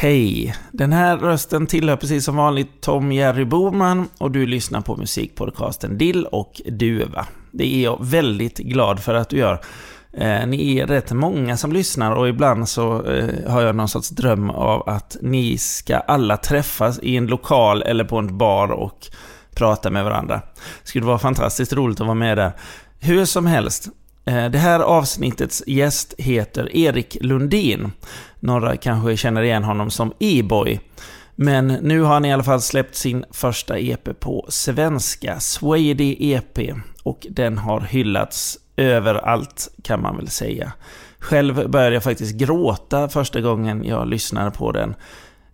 [0.00, 0.54] Hej!
[0.72, 5.98] Den här rösten tillhör precis som vanligt Tom Jerry Boman och du lyssnar på musikpodcasten
[5.98, 7.26] Dill och Duva.
[7.50, 9.60] Det är jag väldigt glad för att du gör.
[10.12, 14.08] Eh, ni är rätt många som lyssnar och ibland så eh, har jag någon sorts
[14.08, 19.06] dröm av att ni ska alla träffas i en lokal eller på en bar och
[19.54, 20.40] prata med varandra.
[20.82, 22.52] Det skulle vara fantastiskt roligt att vara med där.
[22.98, 23.88] Hur som helst,
[24.28, 27.92] Eh, det här avsnittets gäst heter Erik Lundin.
[28.40, 30.80] Några kanske känner igen honom som E-boy.
[31.34, 36.58] Men nu har han i alla fall släppt sin första EP på svenska, Swady EP.
[37.02, 40.72] Och den har hyllats överallt kan man väl säga.
[41.18, 44.94] Själv började jag faktiskt gråta första gången jag lyssnade på den.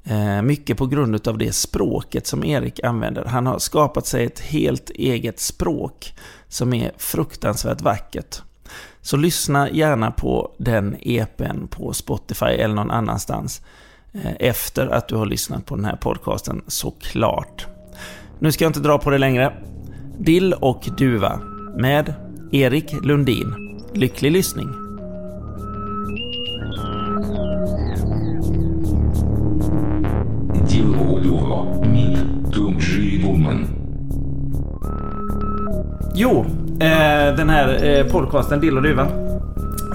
[0.04, 3.24] Eh, mycket på grund av det språket som Erik använder.
[3.24, 6.14] Han har skapat sig ett helt eget språk
[6.48, 8.42] som är fruktansvärt vackert.
[9.04, 13.62] Så lyssna gärna på den EPn på Spotify eller någon annanstans
[14.12, 17.66] eh, efter att du har lyssnat på den här podcasten såklart.
[18.38, 19.52] Nu ska jag inte dra på det längre.
[20.19, 21.41] Dill och Duva
[21.77, 22.14] med
[22.52, 23.80] Erik Lundin.
[23.94, 24.69] Lycklig lyssning!
[36.16, 36.47] Jo,
[36.80, 39.06] eh, den här eh, podcasten Dill och Duva.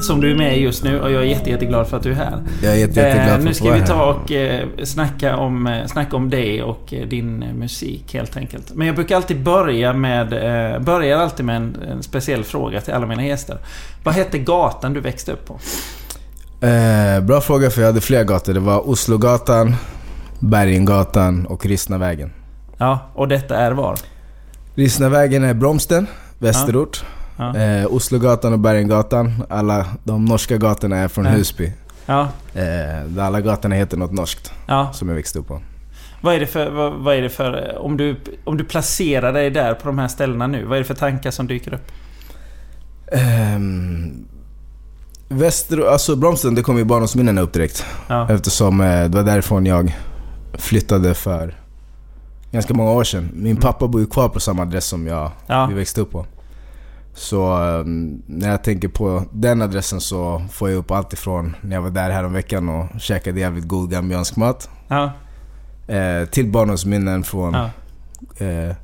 [0.01, 2.11] Som du är med i just nu och jag är jätte, jätteglad för att du
[2.11, 2.43] är här.
[2.63, 6.15] Jag är jätte, jätteglad Eh, nu ska vi ta och eh, snacka, om, eh, snacka
[6.15, 8.71] om dig och eh, din eh, musik helt enkelt.
[8.75, 10.33] Men jag brukar alltid börja med,
[10.73, 13.57] eh, börjar alltid med en, en speciell fråga till alla mina gäster.
[14.03, 15.59] Vad hette gatan du växte upp på?
[16.67, 18.53] Eh, bra fråga för jag hade flera gator.
[18.53, 19.75] Det var Oslogatan,
[20.39, 22.31] Bergengatan och Rissnavägen.
[22.77, 23.95] Ja, och detta är var?
[24.75, 26.07] Rissnavägen är Bromsten,
[26.39, 27.03] västerort.
[27.37, 27.55] Ja.
[27.57, 31.31] Eh, Oslogatan och Bergengatan, alla de norska gatorna är från Ja.
[31.31, 31.71] Husby.
[32.05, 34.93] Ja, Eh, alla gatorna heter något norskt, ja.
[34.93, 35.61] som jag växte upp på.
[36.21, 39.49] Vad är det för, vad, vad är det för om, du, om du placerar dig
[39.49, 41.91] där på de här ställena nu, vad är det för tankar som dyker upp?
[43.11, 44.25] Ehm,
[45.29, 47.85] Väster, alltså Bromsten, det kom ju barndomsminnena upp direkt.
[48.07, 49.97] Ja, Eftersom eh, det var därifrån jag
[50.53, 51.55] flyttade för
[52.51, 53.29] ganska många år sedan.
[53.33, 56.25] Min pappa bor ju kvar på samma adress som jag ja, vi växte upp på.
[57.13, 57.83] Så eh,
[58.25, 61.89] när jag tänker på den adressen så får jag upp allt ifrån när jag var
[61.89, 64.69] där häromveckan och käkade jävligt god gambiansk mat.
[64.87, 65.11] ja,
[65.87, 67.69] Eh, till barndomsminnen från ja,
[68.45, 68.75] eh,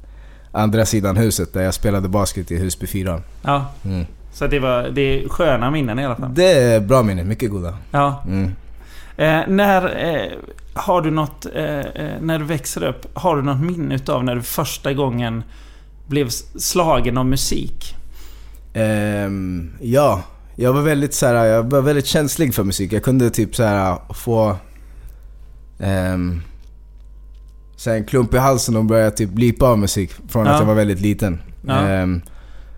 [0.51, 3.21] andra sidan huset där jag spelade basket i Husby 4.
[3.41, 3.65] ja.
[3.85, 4.05] Mm.
[4.33, 6.33] Så det, var, det är sköna minnen i alla fall.
[6.33, 7.77] Det är bra minnen, mycket goda.
[7.91, 8.23] Ja.
[8.27, 8.51] Mm.
[9.17, 10.31] Eh, när eh,
[10.73, 14.35] har du något, eh, eh, när du växer upp, har du något minne utav när
[14.35, 15.43] du första gången
[16.07, 17.95] blev slagen av musik?
[18.73, 20.21] Ehm, ja,
[20.55, 22.93] jag var väldigt så här, jag var väldigt känslig för musik.
[22.93, 24.55] Jag kunde typ så här få
[25.79, 26.41] ehm,
[27.75, 30.51] så här en klump i halsen och börja typ blipa av musik från Ja.
[30.51, 31.41] att jag var väldigt liten.
[31.67, 31.79] Ja.
[31.79, 32.21] Ehm,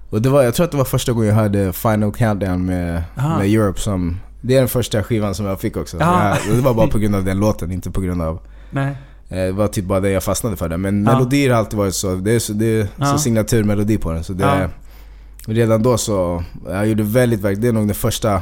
[0.09, 3.03] och det var, jag tror att det var första gången jag hörde Final Countdown med,
[3.17, 3.37] Aha.
[3.37, 4.17] med Europe som...
[4.41, 5.97] Det är den första skivan som jag fick också.
[5.99, 6.37] Ja.
[6.47, 8.39] Jag, det var bara på grund av den låten, inte på grund av...
[8.71, 8.95] Nej.
[9.29, 10.77] eh, Det var typ bara det jag fastnade för där.
[10.77, 11.13] Men Ja.
[11.13, 12.15] melodier har alltid varit så.
[12.15, 13.05] Det är så, det är Ja.
[13.05, 14.23] så signaturmelodi på den.
[14.23, 14.69] Så det, Ja.
[15.53, 18.41] Redan då så, jag gjorde väldigt, väldigt, det är nog den första.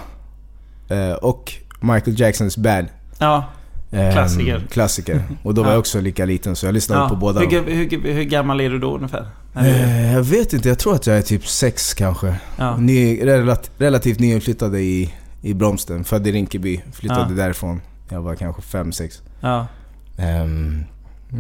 [0.90, 2.86] Eh, och Michael Jacksons Bad.
[3.20, 3.46] Ja,
[3.92, 4.68] Eh, Klassiker.
[4.72, 5.24] Klassiker.
[5.44, 5.74] Och då var Ja.
[5.74, 7.10] jag också lika liten så jag lyssnade ja.
[7.10, 7.40] på båda.
[7.40, 9.28] Hur, hur, hur, gammal är du då ungefär?
[9.56, 12.36] Eh, jag vet inte, jag tror att jag är typ sex kanske.
[12.58, 12.78] Ja.
[12.78, 15.14] Ny, relat, relativt nyinflyttade i,
[15.46, 16.04] i Bromsten.
[16.04, 16.82] Född i Rinkeby.
[16.94, 17.36] Flyttade Ja.
[17.44, 17.82] därifrån.
[18.10, 19.22] Jag var kanske fem, sex.
[19.42, 19.68] Ja.
[20.18, 20.84] Ehm,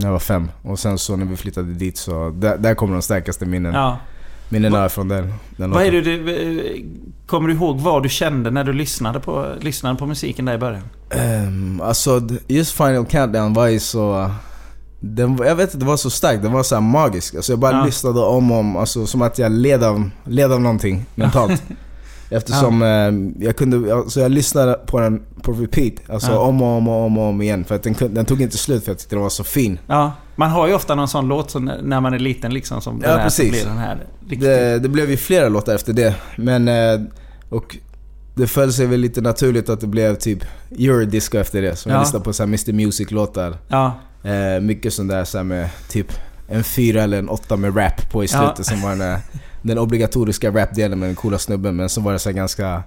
[0.02, 0.52] jag var fem.
[0.62, 3.74] Och sen så när vi flyttade dit så, där, där kommer de starkaste minnen.
[3.74, 3.98] ja.
[4.50, 6.36] Minnena från den, den Vad är det du...
[6.76, 6.84] eh,
[7.28, 10.58] Kommer du ihåg vad du kände när du lyssnade på, lyssnade på musiken där i
[10.58, 10.84] början?
[11.48, 14.32] Um, alltså just Final Countdown var ju så...
[15.00, 16.44] Den, jag vet inte, det var så starkt.
[16.44, 17.36] Den var så magisk.
[17.36, 17.86] Alltså jag bara Ja.
[17.86, 18.78] lyssnade om och om.
[18.78, 21.64] Alltså som att jag led av, led av någonting mentalt.
[22.30, 23.96] Eftersom eh, jag kunde...
[23.96, 25.94] Alltså jag lyssnade på den på repeat.
[26.09, 26.38] Alltså Ja.
[26.40, 27.63] om och om och om och om igen.
[27.66, 29.79] För att den, kunde- den tog inte slut för jag tyckte den var så fin.
[29.88, 33.02] Ja, man har ju ofta någon sån låt som när man är liten liksom som
[33.03, 33.46] Ja, den här, precis.
[33.46, 34.40] Så blir den här riktigt...
[34.41, 36.16] Det, det blev ju flera låtar efter det.
[36.38, 36.67] Men...
[36.67, 37.02] Eh,
[37.50, 37.78] och
[38.35, 40.40] det föll sig väl lite naturligt att det blev typ
[40.79, 41.76] eurodisco efter det.
[41.76, 41.94] Så Ja.
[41.94, 43.58] jag lyssnade på så här Mr Music-låtar.
[43.67, 46.08] Ja, Eh, mycket sånt där så här med typ
[46.47, 48.40] en fyra eller en åtta med rap på i Ja.
[48.40, 49.20] slutet som var den, där-
[49.66, 51.76] den obligatoriska rapdelen med den coola snubben.
[51.76, 52.84] Men så var det så ganska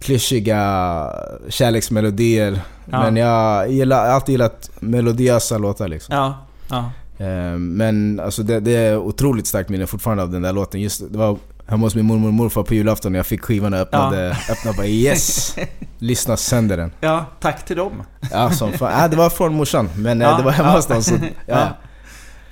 [0.00, 1.12] klyschiga
[1.48, 2.60] kärleksmelodier.
[2.90, 3.02] Ja.
[3.02, 6.14] Men jag gillar, jag har alltid gillat melodiösa låtar liksom.
[6.14, 6.90] ja, ja.
[7.18, 10.80] Eh, men alltså det, det är otroligt starkt minne fortfarande av den där låten.
[10.80, 13.74] Just, det var hemma hos min mormor och morfar på julafton och jag fick skivan
[13.74, 15.56] och öppnade, öppnade och bara yes!
[15.98, 16.90] Lyssna sönder den.
[17.00, 18.02] Ja, tack till dem.
[18.30, 19.00] Ja, som fan.
[19.00, 20.76] Ja, det var från morsan, men eh, Ja, det var hemma ja.
[20.76, 21.14] hos dem så,
[21.46, 21.68] ja.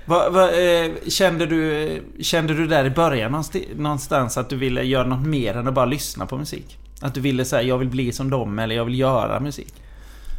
[0.07, 4.83] Va, va, eh, kände, du, kände du där i början någonst- någonstans att du ville
[4.83, 6.79] göra något mer än att bara lyssna på musik?
[7.01, 9.75] Att du ville säga jag vill bli som dem eller jag vill göra musik?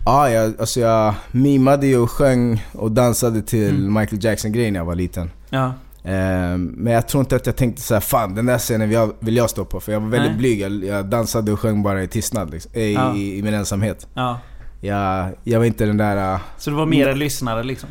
[0.05, 3.93] Ja, jag, alltså jag mimade ju och sjöng och dansade till Mm.
[3.99, 5.31] Michael Jackson-grejer när jag var liten.
[5.49, 5.73] Ja.
[6.03, 8.95] Ehm, men jag tror inte att jag tänkte så här, fan den där scenen vill
[8.95, 9.79] jag, vill jag stå på.
[9.79, 10.37] För jag var väldigt Nej.
[10.39, 10.59] blyg.
[10.61, 13.15] Jag, jag dansade och sjöng bara i tystnad liksom, i, Ja.
[13.15, 14.07] i, i min ensamhet.
[14.13, 14.39] ja.
[14.81, 16.33] Jag, jag var inte den där...
[16.33, 17.89] äh, Så du var mer en lyssnare liksom?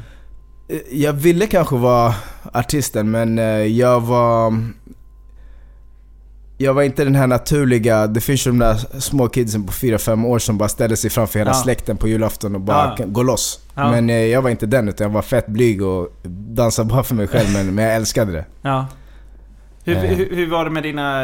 [0.68, 2.14] Eh, Jag ville kanske vara
[2.52, 4.54] artisten men eh, jag var...
[6.58, 10.26] Jag var inte den här naturliga, det finns ju de där små kidsen på 4-5
[10.26, 11.54] år som bara ställer sig framför hela Ja.
[11.54, 12.96] släkten på julafton och bara Ja.
[12.96, 13.60] kan gå loss.
[13.74, 13.90] Ja.
[13.90, 16.08] Men eh, jag var inte den utan jag var fett blyg och
[16.54, 18.44] dansade bara för mig själv men, men jag älskade det.
[18.62, 18.86] Ja.
[19.84, 21.22] Hur, hur, hur var det med dina,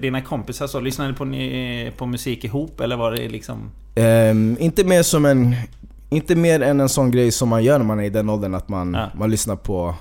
[0.00, 0.80] dina kompisar så?
[0.80, 3.70] Lyssnade ni på, på musik ihop eller var det liksom...
[3.94, 5.56] Ehm, inte mer som en...
[6.08, 8.54] Inte mer än en sån grej som man gör när man är i den åldern
[8.54, 9.08] att man, Ja.
[9.14, 9.94] man lyssnar på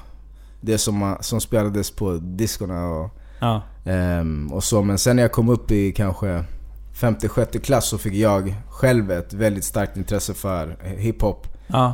[0.62, 3.10] det som, man, som spelades på diskorna och
[3.40, 3.62] Ja.
[3.86, 6.44] Ehm, och så, men sen när jag kom upp i kanske
[6.94, 11.48] femte, sjätte klass så fick jag själv ett väldigt starkt intresse för hiphop.
[11.68, 11.94] Ja.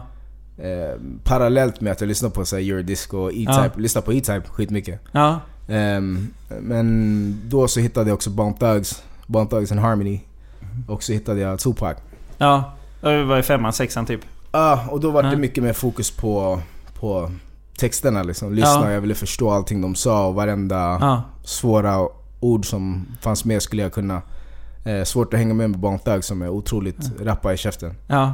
[0.64, 3.72] Ehm, parallellt med att jag lyssnade på så här, eurodisco och E-Type.
[3.76, 3.82] Ja.
[3.82, 5.00] Lyssnade på E-Type skitmycket.
[5.12, 5.40] Ja.
[5.68, 6.28] Ehm,
[6.62, 10.20] men då så hittade jag också Bone Thugs, Bone Thugs and Harmony.
[10.88, 11.98] Och så hittade jag Tupac.
[12.38, 12.74] Ja.
[13.02, 14.22] Var i femman, sexan typ.
[14.52, 15.38] Ja, och då var det Ja.
[15.38, 16.60] mycket mer fokus på,
[17.00, 17.32] på
[17.78, 18.54] texterna liksom.
[18.54, 18.92] Lyssna, Ja.
[18.92, 21.24] jag ville förstå allting de sa och varenda Ja.
[21.44, 22.08] svåra
[22.40, 24.22] ord som fanns med skulle jag kunna.
[24.86, 27.96] Eh, svårt att hänga med med Bone Thugs som är otroligt rappa i käften.
[28.08, 28.34] Ja.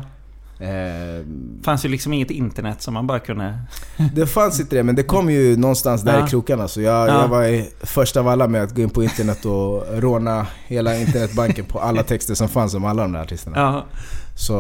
[0.60, 1.26] Eh,
[1.64, 3.60] fanns ju liksom inget internet som man bara kunde...
[4.16, 6.26] det fanns inte det, men det kom ju någonstans där Ja.
[6.26, 6.68] i krokarna.
[6.68, 7.22] Så jag, Ja.
[7.22, 10.98] jag var i, först av alla med att gå in på internet och råna hela
[10.98, 13.58] internetbanken på alla texter som fanns om alla de där artisterna.
[13.58, 13.86] Ja.
[14.36, 14.54] Så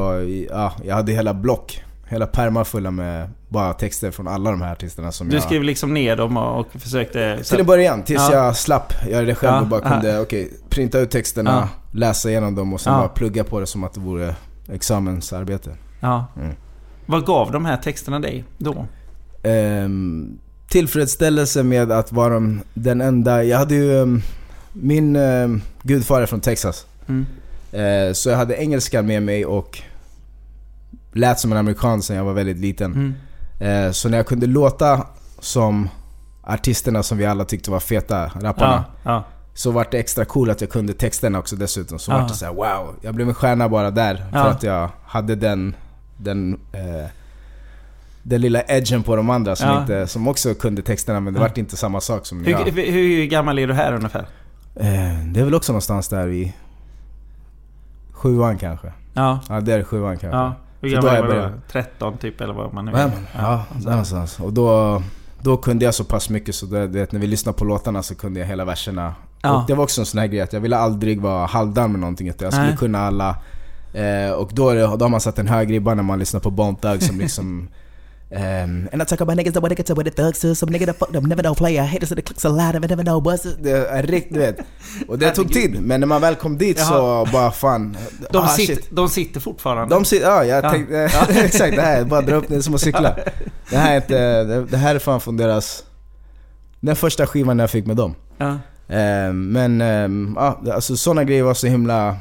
[0.49, 4.71] ja, jag hade hela block, hela pärmar fulla med bara texter från alla de här
[4.71, 5.44] artisterna som Du jag...
[5.44, 7.44] skrev liksom ner dem och, försökte...
[7.44, 8.33] Till en början, tills Ja.
[8.45, 11.99] jag slapp göra det själv Ja, och bara kunde okej, printa ut texterna, Ja.
[11.99, 14.35] läsa igenom dem och sen bara plugga på det som att det vore
[14.69, 15.69] examensarbete.
[15.99, 16.25] Ja.
[16.38, 16.55] Mm.
[17.05, 18.85] Vad gav de här texterna dig då?
[19.44, 20.38] Ehm,
[20.69, 23.44] tillfredsställelse med att vara de- den enda...
[23.44, 24.01] Jag hade ju...
[24.01, 24.21] ehm,
[24.73, 26.85] min um, gudfar är från Texas.
[27.07, 27.25] Mm.
[27.71, 29.81] Eh, så jag hade engelskan med mig och
[31.13, 32.94] lät som en amerikan sen jag var väldigt liten.
[33.59, 33.85] Mm.
[33.88, 35.07] Eh, så när jag kunde låta
[35.39, 35.89] som
[36.44, 38.83] artisterna som vi alla tyckte var feta, rapparna.
[39.03, 39.11] Ja.
[39.11, 39.23] Ja.
[39.53, 41.99] Så var det extra cool att jag kunde texterna också dessutom.
[41.99, 42.17] Så Ja.
[42.17, 44.25] var det såhär wow, jag blev en stjärna bara där.
[44.31, 45.75] För att jag hade den,
[46.18, 47.10] den, eh,
[48.24, 49.81] den lilla edgen på de andra som, Ja.
[49.81, 51.44] inte, som också kunde texterna men det Ja.
[51.48, 52.60] vart inte samma sak som Hur, jag.
[52.60, 54.28] hur, hur gammal är du här ungefär?
[54.75, 54.86] Eh,
[55.34, 56.54] det är väl också någonstans där i
[58.12, 58.92] sjuan kanske.
[59.14, 59.40] Ja.
[59.50, 60.38] Ja, det är sjuan kanske.
[60.38, 60.54] ja.
[60.81, 61.34] Hur gammal jag du då?
[61.36, 63.12] började- 13 typ eller vad man nu Ja, är?
[63.38, 64.40] ja, där någonstans.
[64.40, 65.02] Och då,
[65.42, 68.16] då kunde jag så pass mycket så det, det, när vi lyssnade på låtarna så
[68.16, 69.16] kunde jag hela verserna.
[69.42, 69.62] Ja.
[69.62, 72.00] Och det var också en sån här grej att jag ville aldrig vara halvdan med
[72.00, 72.28] någonting.
[72.28, 72.78] Utan jag skulle Nej.
[72.78, 73.36] kunna alla.
[73.97, 76.51] Eh, och då, det- då har man satt en hög ribba när man lyssnar på
[76.51, 77.67] Bone Thugs som liksom...
[78.31, 80.71] Um, and I talk about niggas that wanna get to what the thugs do Some
[80.71, 83.21] nigga that fuck them never know player Haters the clicks a lot of never know
[83.23, 84.57] buzz Det är riktigt vet
[85.07, 87.97] Och det tog tid men när man väl kom dit så bara fan
[88.31, 88.88] De, ah, sitter, shit.
[88.91, 89.95] de sitter fortfarande?
[89.95, 90.69] De sitter, ja jag Ja.
[90.71, 90.97] tänkte,
[91.29, 93.16] exakt det här, bara dra upp det som att cykla.
[93.69, 95.83] Det här är inte, det, här är fan från deras,
[96.80, 98.16] den första skivan jag fick med dem.
[98.37, 98.49] Ja.
[98.95, 102.16] Eh, men eh, ja, alltså sådana grejer var så himla,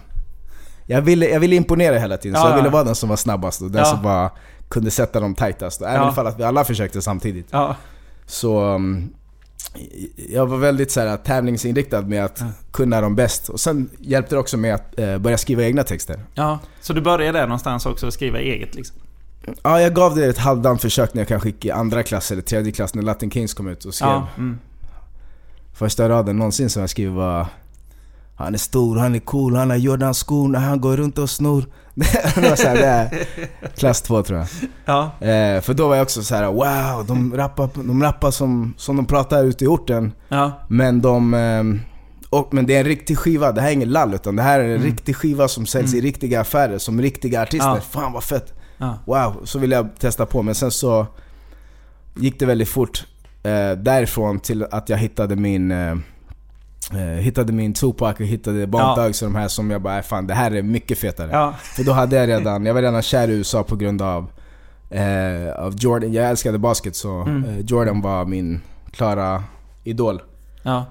[0.86, 2.36] jag ville, jag ville imponera hela tiden.
[2.40, 4.30] så Ja, jag ville vara den som var snabbast och den som bara
[4.68, 5.82] kunde sätta dem tightast.
[5.82, 6.10] Även Ja.
[6.12, 7.52] ifall att vi alla försökte samtidigt.
[8.26, 9.08] Så um,
[10.30, 12.46] jag var väldigt så här, tävlingsinriktad med att Ja.
[12.72, 13.48] kunna dem bäst.
[13.48, 16.20] Och sen hjälpte det också med att eh, börja skriva egna texter.
[16.34, 16.58] ja.
[16.80, 18.96] Så du började där någonstans också och skriva eget liksom?
[19.62, 22.42] Ja, jag gav det ett halvdant försök när jag kanske gick i andra klass eller
[22.42, 24.08] tredje klass när Latin Kings kom ut och skrev.
[24.10, 24.28] Ja.
[24.38, 24.58] Mm.
[25.74, 27.46] Första raden någonsin som jag skrev var
[28.36, 31.64] Han är stor, han är cool, han har Jordan-skor när han går runt och snor.
[32.34, 33.26] det var såhär, det är
[33.76, 34.48] klass två tror jag.
[34.84, 35.02] Ja.
[35.26, 38.96] Eh, för då var jag också så här: wow, de rappar, de rappar som, som
[38.96, 40.12] de pratar ute i orten.
[40.28, 40.52] Ja.
[40.68, 41.34] Men de...
[41.34, 41.80] ehm,
[42.30, 44.60] och, men det är en riktig skiva, det här är ingen lall utan det här
[44.60, 44.82] är en Mm.
[44.82, 46.04] riktig skiva som säljs i Mm.
[46.06, 47.68] riktiga affärer som riktiga artister.
[47.68, 47.80] Ja.
[47.90, 48.54] Fan vad fett!
[48.78, 48.98] Ja.
[49.04, 51.06] Wow, så ville jag testa på men sen så
[52.16, 53.04] gick det väldigt fort
[53.42, 55.70] eh, därifrån till att jag hittade min
[56.92, 58.94] eh, Hittade min Tupac och hittade Bone Ja.
[58.96, 61.28] Thugs och de här som jag bara, "Äh, fan det här är mycket fetare.
[61.32, 61.54] Ja.
[61.62, 64.30] För då hade jag redan, jag var redan kär i USA på grund av,
[64.90, 66.12] eh, av Jordan.
[66.12, 67.44] Jag älskade basket så Mm.
[67.44, 69.44] eh, Jordan var min klara
[69.84, 70.22] idol.
[70.62, 70.84] Ja.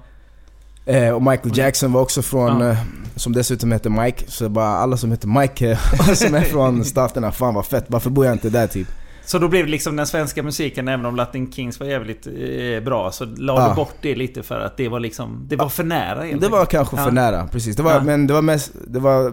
[0.86, 2.76] Eh, och Michael Jackson var också från,
[3.16, 4.24] som dessutom heter Mike.
[4.28, 5.76] Så bara alla som heter Mike
[6.14, 7.84] som är från staterna, fan vad fett.
[7.88, 8.88] Varför bor jag inte där typ?
[9.26, 12.84] Så då blev det liksom den svenska musiken, även om Latin Kings var jävligt eh,
[12.84, 13.68] bra, så la Ja.
[13.68, 15.44] du bort det lite för att det var liksom...
[15.48, 17.76] Det var för nära helt Det var kanske för nära, precis.
[17.76, 18.00] Det var.
[18.00, 19.30] Men det var, mest, det var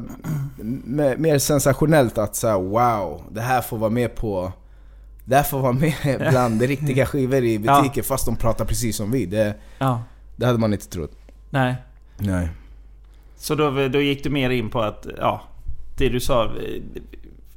[0.86, 4.52] me- mer sensationellt att säga wow, det här får vara med på...
[5.26, 5.94] Det här får vara med
[6.30, 9.26] bland riktiga skivor i butiker fast de pratar precis som vi.
[9.26, 10.04] Det, Ja.
[10.36, 11.12] det hade man inte trott.
[11.50, 11.76] Nej.
[12.18, 12.50] Nej.
[13.38, 15.42] Så då, då gick du mer in på att, ja,
[15.98, 16.52] det du sa...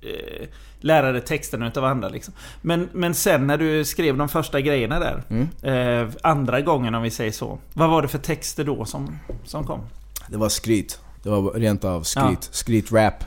[0.07, 0.49] eh, eh,
[0.81, 2.35] lära dig texterna utav andra liksom.
[2.63, 5.49] Men, men sen när du skrev de första grejerna där, Mm.
[5.63, 7.59] eh, andra gången om vi säger så.
[7.73, 9.81] Vad var det för texter då som, som kom?
[10.29, 11.01] Det var skryt.
[11.23, 12.49] Det var rent av skryt.
[12.53, 13.25] Skryt-rap.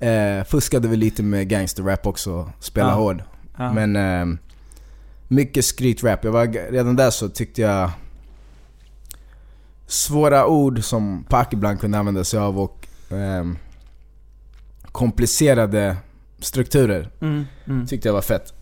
[0.00, 2.50] Eh, fuskade väl lite med gangster-rap också.
[2.60, 2.94] Spela Ja.
[2.94, 3.22] hård.
[3.58, 3.72] Ja.
[3.72, 4.38] Men eh,
[5.28, 6.24] mycket skryt-rap.
[6.24, 7.90] Jag var, redan där så tyckte jag
[9.86, 13.56] svåra ord som Pac ibland kunde använda sig av och ehm,
[14.98, 15.96] komplicerade
[16.40, 17.86] strukturer Mm, mm.
[17.86, 18.52] tyckte jag var fett.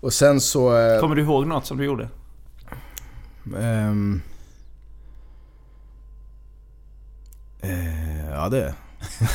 [0.00, 0.78] Och sen så...
[0.78, 2.08] eh, Kommer du ihåg något som du gjorde?
[3.60, 4.20] ehm,
[7.60, 8.74] eh, ja det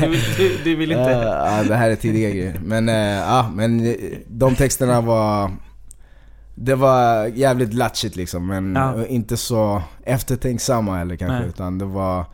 [0.00, 1.10] du, vill, du, du vill inte...
[1.10, 2.60] Ja, ja, det här är tidiga grejer.
[2.64, 3.94] Men, eh, ja, men eh,
[4.28, 5.50] de texterna var...
[6.54, 9.06] Det var jävligt latchigt liksom, men Ja.
[9.06, 11.38] inte så eftertänksamma eller kanske.
[11.38, 11.48] Nej.
[11.48, 12.24] Utan det var...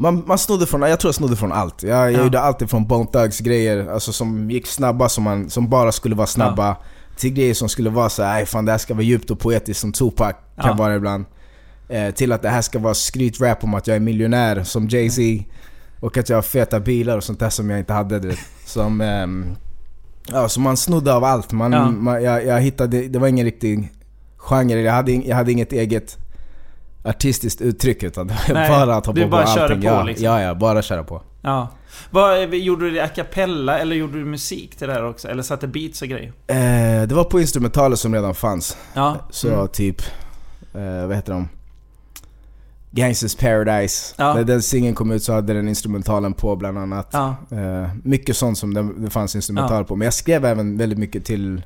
[0.00, 1.82] Man, man snodde från, jag tror jag snodde från allt.
[1.82, 2.24] Jag, jag Ja.
[2.24, 6.14] gjorde allt ifrån Bone Thugs grejer, alltså som gick snabba, som, man, som bara skulle
[6.14, 6.76] vara snabba.
[7.16, 9.80] Till grejer som skulle vara så "Aj, fan det här ska vara djupt och poetiskt
[9.80, 10.72] som Tupac kan Ja.
[10.74, 11.24] vara ibland.
[11.88, 15.44] Eh, till att det här ska vara skrytrap om att jag är miljonär som Jay-Z.
[16.00, 18.18] Och att jag har feta bilar och sånt där som jag inte hade.
[18.18, 18.38] Du vet.
[18.66, 19.44] Som, ehm,
[20.32, 21.52] ja, så man snodde av allt.
[21.52, 21.90] Man, Ja.
[21.90, 23.92] man, jag, jag hittade, det var ingen riktig
[24.36, 24.80] genre.
[24.82, 26.18] Jag hade, jag hade inget eget
[27.04, 29.80] artistiskt uttryck utan det Nej, bara att hoppa på bara allting.
[29.80, 30.24] på, ja, liksom.
[30.24, 31.22] ja, ja, bara köra på.
[31.42, 31.68] Ja.
[32.10, 35.28] Vad, gjorde du det a cappella eller gjorde du musik till det här också?
[35.28, 36.32] Eller satte beats och grejer?
[36.46, 38.76] Eh, det var på instrumentaler som redan fanns.
[38.94, 39.16] Ja.
[39.30, 39.68] Så Mm.
[39.68, 40.02] typ,
[40.74, 41.48] eh, vad heter de?
[42.90, 44.14] Gangsters Paradise.
[44.18, 44.34] Ja.
[44.34, 47.08] När den singeln kom ut så hade den instrumentalen på bland annat.
[47.12, 47.34] Ja.
[47.50, 49.96] Eh, mycket sånt som det, det fanns instrumental på.
[49.96, 51.62] Men jag skrev även väldigt mycket till,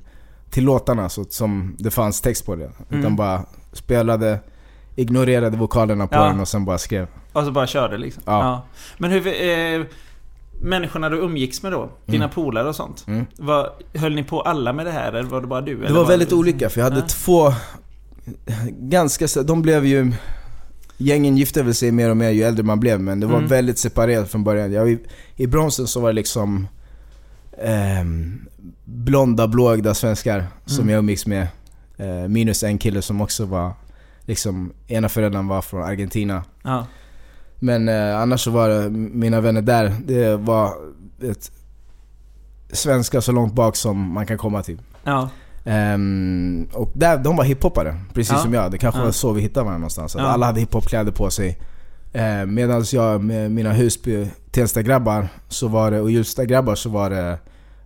[0.50, 2.70] till låtarna så, som det fanns text på det.
[2.90, 3.00] Mm.
[3.00, 4.38] Utan bara spelade,
[4.96, 6.24] ignorerade vokalerna på Ja.
[6.24, 7.06] den och sen bara skrev.
[7.32, 8.22] Och så bara körde liksom?
[8.26, 8.66] Ja.
[8.98, 9.26] Men hur...
[9.26, 9.82] Eh,
[10.62, 11.90] människorna du umgicks med då?
[12.06, 13.04] Dina polare och sånt?
[13.06, 13.26] Mm.
[13.38, 15.76] Vad, höll ni på alla med det här eller var det bara du?
[15.76, 17.06] Det eller var väldigt det- olika för jag hade Ja.
[17.06, 17.52] två
[18.70, 20.12] ganska, de blev ju
[20.96, 23.48] Gängen gifte väl sig mer och mer ju äldre man blev men det var Mm.
[23.48, 24.72] väldigt separerat från början.
[24.72, 24.98] Jag, i,
[25.36, 26.68] I Bronsen så var det liksom
[27.62, 28.40] ehm,
[28.84, 30.92] blonda, blåögda svenskar som Mm.
[30.92, 31.46] jag umgicks med.
[31.96, 33.72] Eh, minus en kille som också var
[34.26, 36.44] liksom, ena föräldern var från Argentina.
[36.62, 36.86] Ja.
[37.58, 40.72] Men eh, annars så var det, mina vänner där, det var
[41.22, 41.50] ett
[42.72, 44.80] svenskar så långt bak som man kan komma till.
[45.04, 45.28] Ja.
[45.64, 48.38] Ehm, och där, de var hiphoppare, precis Ja.
[48.38, 48.70] som jag.
[48.70, 49.04] Det kanske Ja.
[49.04, 50.16] var så vi hittade varandra någonstans.
[50.16, 50.28] Att Ja.
[50.28, 51.58] Alla hade hiphopkläder på sig.
[52.16, 57.38] Uh, Medan jag med mina Husby, Tensta-grabbar så var det, och Hjulsta-grabbar så var det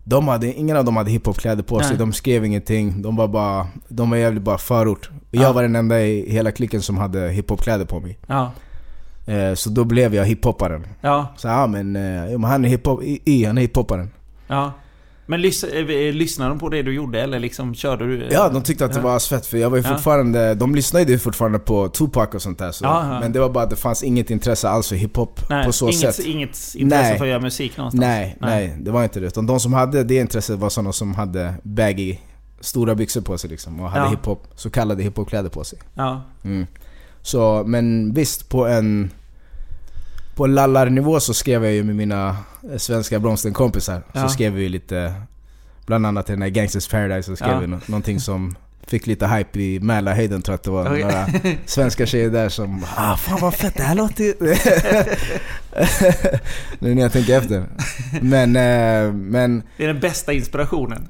[0.08, 1.98] de hade, ingen av dem hade hiphopkläder på sig, Nej.
[1.98, 3.02] de skrev ingenting.
[3.02, 5.10] De var bara, de var jävligt bara förort.
[5.16, 5.42] Och Ja.
[5.42, 8.18] jag var den enda i hela klicken som hade hiphopkläder på mig.
[8.26, 8.52] Ja.
[9.26, 10.86] Eh, så då blev jag hiphopparen.
[11.00, 11.26] Ja.
[11.36, 14.10] Så ja men, men han är hiphop, i, i, han är hiphopparen.
[14.46, 14.72] Ja.
[15.30, 18.28] Men lys, eh, lyssnade de på det du gjorde eller liksom körde du?
[18.30, 21.18] Ja, de tyckte att det var asfett för jag var ju fortfarande, de lyssnade ju
[21.18, 22.84] fortfarande på Tupac och sånt där så.
[23.20, 25.84] Men det var bara att det fanns inget intresse alls för hiphop Nej, på så
[25.88, 26.26] inget, sätt.
[26.26, 27.18] inget intresse Nej.
[27.18, 28.00] för att göra musik någonstans?
[28.00, 29.26] Nej, nej, det var inte det.
[29.26, 32.16] Utan de som hade det intresset var sådana som hade baggy,
[32.60, 33.80] stora byxor på sig liksom.
[33.80, 34.10] Och hade Ja.
[34.10, 35.78] hiphop, så kallade hiphopkläder på sig.
[35.94, 36.22] Ja.
[36.44, 36.66] Mm.
[37.22, 39.10] Så, men visst på en...
[40.38, 42.36] På lallarnivå så skrev jag ju med mina
[42.72, 44.02] eh, svenska Bromsten-kompisar.
[44.12, 44.22] Ja.
[44.22, 45.12] Så skrev vi lite...
[45.86, 47.58] Bland annat i den där Gangsters Paradise så skrev Ja.
[47.58, 50.86] vi nå- någonting som fick lite hype i Mälarhöjden tror jag att det var.
[50.86, 51.02] Okej.
[51.02, 51.26] Några
[51.66, 54.34] svenska tjejer där som ah fan vad fett det här låter ju...
[56.78, 57.64] nu när jag tänker efter.
[58.20, 59.62] Men, eh, men...
[59.76, 61.08] Det är den bästa inspirationen.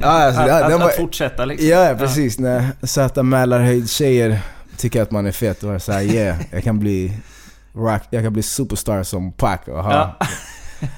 [0.00, 1.68] Ja, alltså, att, att, var, att fortsätta liksom.
[1.68, 2.38] Ja, precis.
[2.38, 4.40] När söta Mälarhöjd-tjejer
[4.76, 7.12] tycker att man är fet, då är det såhär yeah, jag kan bli
[7.78, 9.92] rock, jag kan bli superstar som Pac och ha.
[9.92, 10.26] Ja.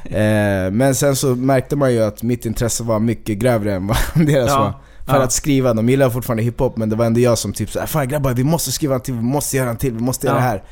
[0.04, 3.96] Eh, men sen så märkte man ju att mitt intresse var mycket grövre än vad
[4.26, 4.58] deras Ja.
[4.58, 4.72] var.
[5.06, 5.22] För Ja.
[5.25, 8.08] att skriva, de gillar fortfarande hiphop men det var ändå jag som typ såhär Fan
[8.08, 10.42] grabbar vi måste skriva en till, vi måste göra en till, vi måste göra det
[10.42, 10.62] här.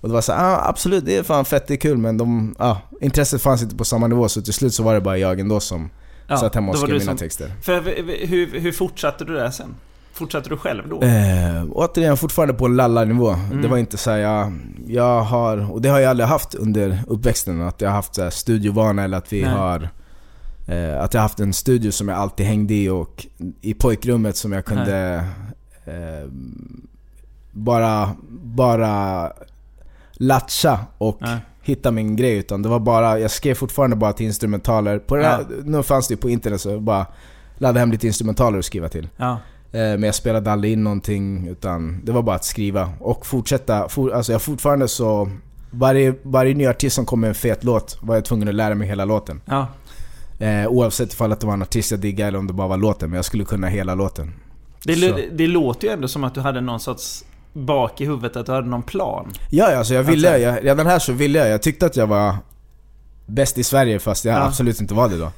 [0.00, 2.54] Och det var så ah, absolut det är fan fett, det är kul men de,
[2.58, 5.40] ah, intresset fanns inte på samma nivå så till slut så var det bara jag
[5.40, 5.90] ändå som
[6.28, 7.52] Ja, satt hemma och skrev mina som- texter.
[7.62, 7.80] För
[8.26, 9.74] hur, hur fortsatte du där sen?
[10.16, 11.02] Fortsatte du själv då?
[11.02, 13.30] Eh, återigen, fortfarande på lallarnivå.
[13.30, 13.62] Mm.
[13.62, 14.52] Det var inte så här, jag,
[14.86, 18.22] jag har, och det har jag aldrig haft under uppväxten, att jag har haft så
[18.22, 19.50] här, studiovana eller att vi Nej.
[19.50, 19.88] har
[20.66, 23.26] eh, Att jag haft en studio som jag alltid hängde i och
[23.60, 25.24] i pojkrummet som jag kunde
[25.84, 26.30] eh,
[27.52, 29.32] bara, bara
[30.12, 31.38] latcha och Nej.
[31.62, 32.38] hitta min grej.
[32.38, 34.98] Utan det var bara, jag skrev fortfarande bara till instrumentaler.
[34.98, 37.06] På den här, Nu fanns det ju på internet så jag bara
[37.58, 39.08] laddade hem lite instrumentaler och skriva till.
[39.16, 39.38] Ja.
[39.76, 43.88] Eh, Men jag spelade aldrig in någonting utan det var bara att skriva och fortsätta.
[43.88, 45.30] For, alltså jag fortfarande så...
[45.70, 48.74] Varje, varje ny artist som kom med en fet låt var jag tvungen att lära
[48.74, 49.40] mig hela låten.
[49.44, 49.66] Ja.
[50.38, 52.76] Eh, oavsett ifall att det var en artist jag diggade eller om det bara var
[52.76, 53.10] låten.
[53.10, 54.32] Men jag skulle kunna hela låten.
[54.84, 58.46] Det, det låter ju ändå som att du hade någon sorts bak i huvudet, att
[58.46, 59.32] du hade någon plan.
[59.50, 61.48] Ja, ja, alltså jag ville, Alltså- jag, redan här så ville jag.
[61.48, 62.36] Jag tyckte att jag var
[63.26, 64.42] bäst i Sverige fast jag Ja.
[64.46, 65.32] absolut inte var det då.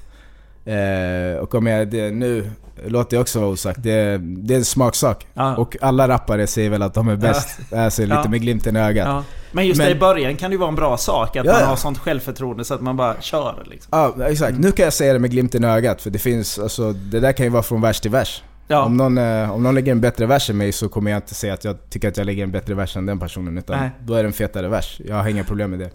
[0.68, 2.50] Eh, och om jag, det, nu
[2.86, 5.26] låter jag också vara osagt, det, det är en smaksak.
[5.34, 5.56] Ja.
[5.56, 7.58] Och alla rappare säger väl att de är bäst.
[7.72, 8.28] Alltså lite Ja.
[8.28, 9.06] med glimten i ögat.
[9.08, 9.24] Ja.
[9.52, 11.60] Men just Men- i början kan det ju vara en bra sak, att Ja, man
[11.60, 11.66] ja.
[11.66, 13.88] har sånt självförtroende så att man bara kör liksom.
[14.18, 14.58] Ja, exakt.
[14.58, 17.32] Nu kan jag säga det med glimten i ögat, för det finns, alltså, det där
[17.32, 18.42] kan ju vara från vers till vers.
[18.68, 18.82] Ja.
[18.84, 21.34] Om, någon, eh, om någon lägger en bättre vers än mig så kommer jag inte
[21.34, 23.90] säga att jag tycker att jag lägger en bättre vers än den personen, utan Nej.
[24.04, 25.00] då är det en fetare vers.
[25.04, 25.90] Jag har inga problem med det.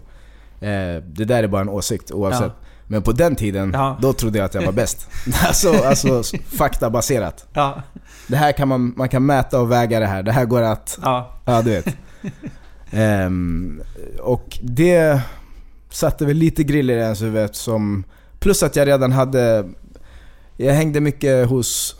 [0.68, 2.42] Eh, det där är bara en åsikt oavsett.
[2.42, 2.68] Ja.
[2.86, 3.98] Men på den tiden, Ja.
[4.00, 5.08] då trodde jag att jag var bäst.
[5.46, 6.22] alltså, alltså
[6.58, 7.46] faktabaserat.
[7.52, 7.82] Ja.
[8.26, 10.22] Det här kan man, man kan mäta och väga det här.
[10.22, 11.40] Det här går att Ja.
[11.44, 11.86] Ja, du vet.
[12.90, 13.82] Ehm,
[14.22, 15.20] och det
[15.90, 18.04] satte väl lite grill i ens huvud som...
[18.38, 19.68] Plus att jag redan hade...
[20.56, 21.96] Jag hängde mycket hos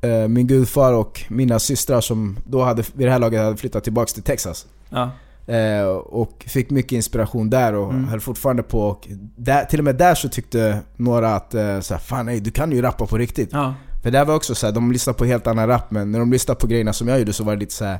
[0.00, 3.84] eh, min gudfar och mina systrar som då hade, vid det här laget hade flyttat
[3.84, 4.66] tillbaks till Texas.
[4.90, 5.10] Ja.
[5.48, 8.08] Eh, och fick mycket inspiration där och Mm.
[8.08, 8.80] höll fortfarande på.
[8.80, 12.40] Och där, till och med där så tyckte några att eh, så här, fan nej,
[12.40, 13.48] du kan ju rappa på riktigt.
[13.52, 13.74] Ja.
[14.02, 16.54] För det var också så de lyssnar på helt annan rap men när de lyssnar
[16.54, 17.98] på grejerna som jag gjorde så var det lite så här.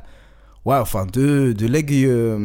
[0.63, 2.39] Wow fan du, du lägger ju...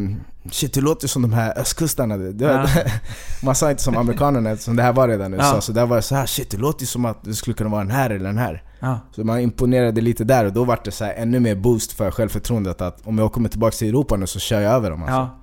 [0.51, 2.17] Shit du låter som de här östkustarna.
[2.17, 2.67] Det, Ja.
[3.43, 5.55] Man sa inte som amerikanerna eftersom det här var redan USA.
[5.55, 5.61] Ja.
[5.61, 7.81] Så där var det så här, shit du låter som att du skulle kunna vara
[7.83, 8.63] den här eller den här.
[8.81, 9.01] Ja.
[9.11, 12.81] Så man imponerade lite där och då var det så ännu mer boost för självförtroendet
[12.81, 15.15] att om jag kommer tillbaka till Europa nu så kör jag över dem alltså.
[15.15, 15.39] ja.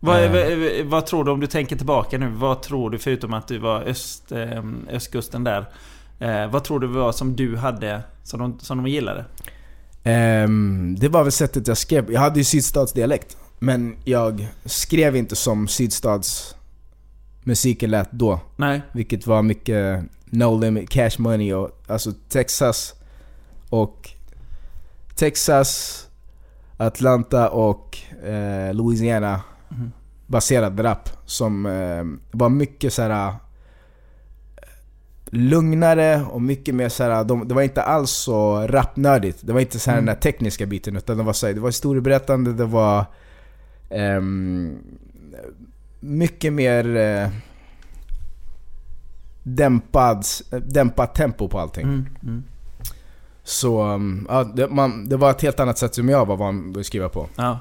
[0.00, 0.84] Vad, Eh.
[0.84, 2.28] vad, tror du om du tänker tillbaka nu?
[2.28, 5.66] Vad tror du förutom att du var öst, eh, östkusten där?
[6.18, 9.24] Eh, vad tror du var som du hade som de, som de gillade?
[10.04, 12.12] Ehm, det var väl sättet jag skrev.
[12.12, 13.36] Jag hade ju sydstatsdialekt.
[13.58, 16.54] Men jag skrev inte som sydstads
[17.44, 18.40] musiken lät då.
[18.56, 18.82] Nej.
[18.92, 22.94] Vilket var mycket no limit cash money och alltså Texas
[23.70, 24.10] och
[25.16, 26.00] Texas,
[26.76, 29.92] Atlanta och eh, Louisiana Mhm.
[30.26, 32.04] baserad rap som eh,
[32.38, 33.34] var mycket så här eh,
[35.30, 39.38] lugnare och mycket mer så här, de, det var inte alls så rapnördigt.
[39.42, 40.06] Det var inte så här Mm.
[40.06, 43.04] den där tekniska biten utan det var så här, det var historieberättande, det var
[43.90, 44.78] ehm,
[46.00, 47.28] mycket mer eh,
[49.42, 50.24] dämpad,
[50.66, 51.84] dämpat tempo på allting.
[51.84, 52.06] Mm.
[52.22, 52.42] Mm.
[53.44, 56.68] Så um, ja, det, man, det var ett helt annat sätt som jag var van
[56.68, 57.28] vid att skriva på.
[57.36, 57.58] Ja.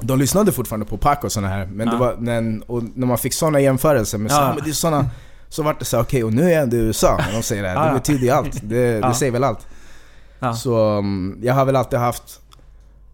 [0.00, 1.92] De lyssnade fortfarande på Pac och såna här, men Ja.
[1.92, 4.42] det var, när, och när man fick såna jämförelser med så, Ja.
[4.50, 5.10] "Ah, men det är såna,
[5.48, 7.62] så vart det så okej och nu är jag ändå i USA när de säger
[7.62, 7.88] det här.
[7.88, 8.60] Det betyder ju allt.
[8.62, 9.66] Det, det säger väl allt.
[10.56, 12.40] Så um, jag har väl alltid haft,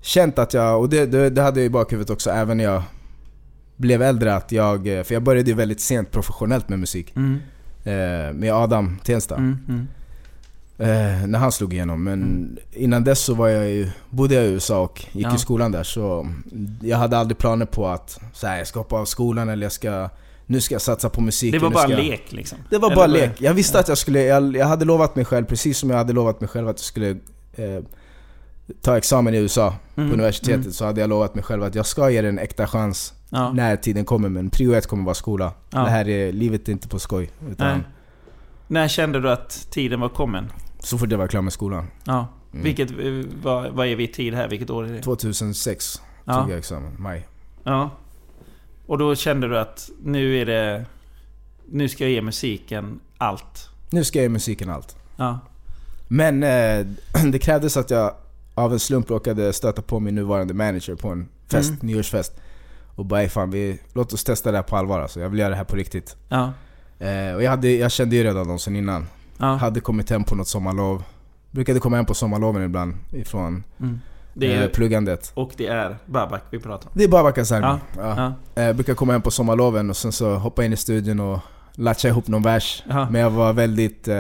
[0.01, 2.83] känt att jag, och det, det, det hade jag i bakhuvudet också även när jag
[3.77, 7.13] blev äldre att jag, eh, för jag började ju väldigt sent professionellt med musik.
[7.17, 7.35] Mm.
[7.85, 9.35] Eh, med Adam Tensta.
[9.37, 9.59] Mm.
[9.69, 9.87] Mm.
[10.79, 12.05] Eh, när han slog igenom.
[12.05, 12.57] Men Mm.
[12.73, 15.35] innan dess så var jag ju, bodde jag i USA och gick Ja.
[15.35, 15.83] i skolan där.
[15.83, 16.29] Så
[16.83, 19.73] jag hade aldrig planer på att så här, jag ska hoppa av skolan eller jag
[19.73, 20.09] ska,
[20.47, 21.53] nu ska jag satsa på musik.
[21.53, 22.59] Det var bara jag- lek liksom?
[22.71, 23.41] Det var Eller bara lek.
[23.41, 26.13] Jag visste att jag skulle, jag, jag hade lovat mig själv, precis som jag hade
[26.13, 27.11] lovat mig själv att jag skulle
[27.57, 27.83] eh,
[28.83, 30.09] ta examen i USA Mm.
[30.11, 30.61] på universitetet.
[30.61, 30.73] Mm.
[30.73, 33.53] Så hade jag lovat mig själv att jag ska ge det en äkta chans Ja.
[33.53, 34.29] när tiden kommer.
[34.29, 35.53] Men prio ett kommer vara skola.
[35.71, 35.79] Ja.
[35.85, 37.31] Det här är, livet är inte på skoj.
[37.51, 37.85] Utan.
[38.67, 40.53] När kände du att tiden var kommen?
[40.81, 41.87] så fort jag var klar med skolan.
[42.05, 42.27] Ja.
[42.53, 42.65] Mm.
[42.65, 42.97] Vilket, eh,
[43.43, 44.49] vad, vad är vi i tid här?
[44.49, 45.03] Vilket år är det?
[45.03, 46.41] 2006 Ja.
[46.43, 47.27] tog jag examen, maj.
[47.65, 47.91] Ja.
[48.87, 50.85] Och då kände du att nu är det...
[51.71, 53.69] Nu ska jag ge musiken allt.
[53.91, 54.97] Nu ska jag ge musiken allt.
[55.17, 55.39] Ja.
[56.09, 56.87] Men eh,
[57.33, 58.15] det krävdes att jag
[58.59, 61.87] av en slump råkade stöta på min nuvarande manager på en fest, Mm.
[61.87, 62.33] nyårsfest.
[62.97, 65.21] Och bara "Ey, fan, vi, låt oss testa det här på allvar alltså.
[65.21, 66.17] Jag vill göra det här på riktigt.
[66.29, 66.53] Ja.
[66.99, 69.07] Eh, och jag, hade, jag kände ju redan dem sen innan.
[69.39, 69.47] Ja.
[69.47, 71.03] Hade kommit hem på något sommarlov.
[71.51, 74.01] Brukade komma hem på sommarloven ibland ifrån Mm.
[74.35, 75.33] Det är, eh, pluggandet.
[75.35, 76.93] och det är Babak vi pratar om.
[76.95, 77.79] Det är bara Bakasarmi.
[77.97, 78.35] Ja.
[78.57, 78.63] Ja.
[78.63, 81.39] Eh, brukar komma hem på sommarloven och sen så hoppa in i studion och
[81.75, 82.83] latcha ihop någon vers.
[82.87, 84.17] Men jag var väldigt eh,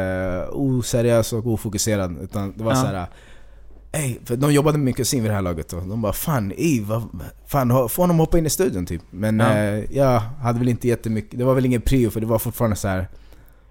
[0.52, 2.16] oseriös och ofokuserad.
[2.22, 2.76] Utan det var Ja.
[2.76, 3.06] så här.
[3.92, 7.02] Ey, för de jobbade min kusin vid det här laget och de bara Fan vad,
[7.46, 9.02] fan få honom hoppa in i studion typ.
[9.10, 9.52] Men Ja.
[9.52, 12.76] eh, jag hade väl inte jättemycket, det var väl ingen prio för det var fortfarande
[12.76, 13.08] så här.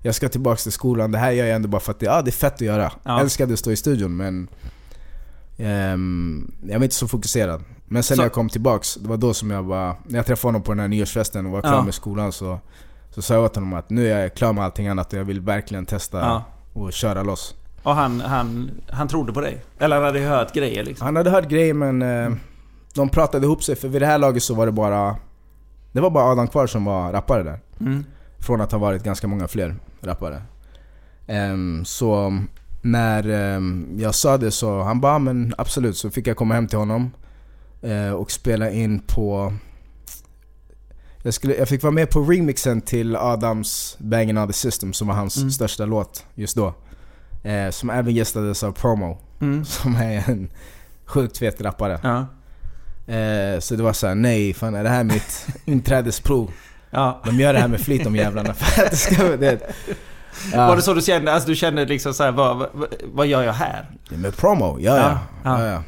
[0.02, 2.22] Jag ska tillbaka till skolan, det här gör jag ändå bara för att det, ja,
[2.22, 2.92] det är fett att göra.
[3.04, 3.20] Ja.
[3.22, 4.48] Älskade att stå i studion men
[5.58, 7.64] ehm, Jag var inte så fokuserad.
[7.88, 10.26] Men sen Så- när jag kom tillbaks, det var då som jag bara När jag
[10.26, 11.84] träffade honom på den här nyårsfesten och var klar Ja.
[11.84, 12.60] med skolan så
[13.10, 15.26] Så sa jag åt honom att nu är jag klar med allting annat och jag
[15.26, 16.44] vill verkligen testa Ja.
[16.74, 17.56] och köra loss.
[17.84, 19.62] Och han, han, han trodde på dig?
[19.80, 21.06] Eller han hade hört grejer liksom?
[21.06, 22.32] Han hade hört grejer men eh,
[22.96, 25.16] de pratade ihop sig för vid det här laget så var det bara
[25.92, 27.60] Det var bara Adam kvar som var rappare där.
[27.80, 28.06] Mm.
[28.40, 30.42] Från att ha varit ganska många fler rappare.
[31.28, 32.38] Ehm, så
[32.82, 36.54] när ehm, jag sa det så han bara "Ja, men absolut så fick jag komma
[36.54, 37.12] hem till honom
[37.82, 39.54] eh, och spela in på
[41.24, 45.08] jag, skulle, jag fick vara med på remixen till Adams Bangin' on the System som
[45.08, 45.52] var hans Mm.
[45.52, 46.74] största låt just då.
[47.44, 49.66] Eh, som även gästades av Promo Mm.
[49.66, 50.50] som är en
[51.06, 52.00] sjukt fet rappare.
[52.04, 52.18] Ja.
[53.14, 56.52] Eh, så det var såhär, nej fan är det här mitt inträdesprov?
[56.90, 57.22] Ja.
[57.26, 59.24] De gör det här med flit de jävlarna för att det ska...
[59.24, 59.60] Det,
[60.54, 60.68] ja.
[60.68, 61.34] Var det så du kände?
[61.34, 62.70] Alltså du kände liksom så här, vad, vad,
[63.14, 63.90] vad gör jag här?
[64.10, 65.20] Ja, Med promo, ja ja.
[65.44, 65.84] Ja, ja.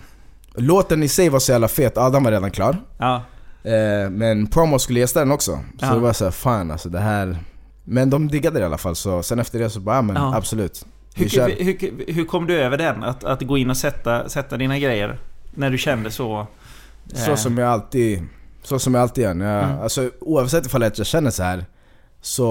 [0.55, 2.77] Låten i sig var så jävla fet, Adam var redan klar.
[2.97, 3.15] Ja.
[3.63, 5.59] Eh, men promo skulle gästa den också.
[5.79, 7.37] Så det var såhär, fan alltså det här...
[7.83, 10.17] Men de diggade det i alla fall, så sen efter det så bara, ja, men
[10.17, 10.85] absolut.
[11.19, 13.03] Hur, hur, hur, kom du över den?
[13.03, 15.19] Att, att gå in och sätta, sätta dina grejer?
[15.53, 16.47] När du kände så?
[17.13, 18.23] Så eh, som jag alltid,
[18.63, 19.29] så som jag alltid gör.
[19.29, 19.79] Jag, Mm.
[19.79, 21.65] alltså, oavsett ifall jag känner så här
[22.21, 22.43] Så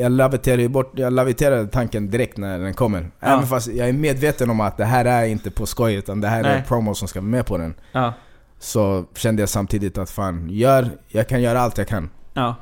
[0.00, 3.10] jag laviterar ju bort, jag laviterar tanken direkt när den kommer.
[3.20, 3.26] Ja.
[3.26, 6.28] Även fast jag är medveten om att det här är inte på skoj utan det
[6.28, 6.64] här är Nej.
[6.68, 7.74] promo som ska vara med på den.
[7.92, 8.12] Ja.
[8.58, 12.10] Så kände jag samtidigt att fan, gör, jag kan göra allt jag kan.
[12.34, 12.54] ja.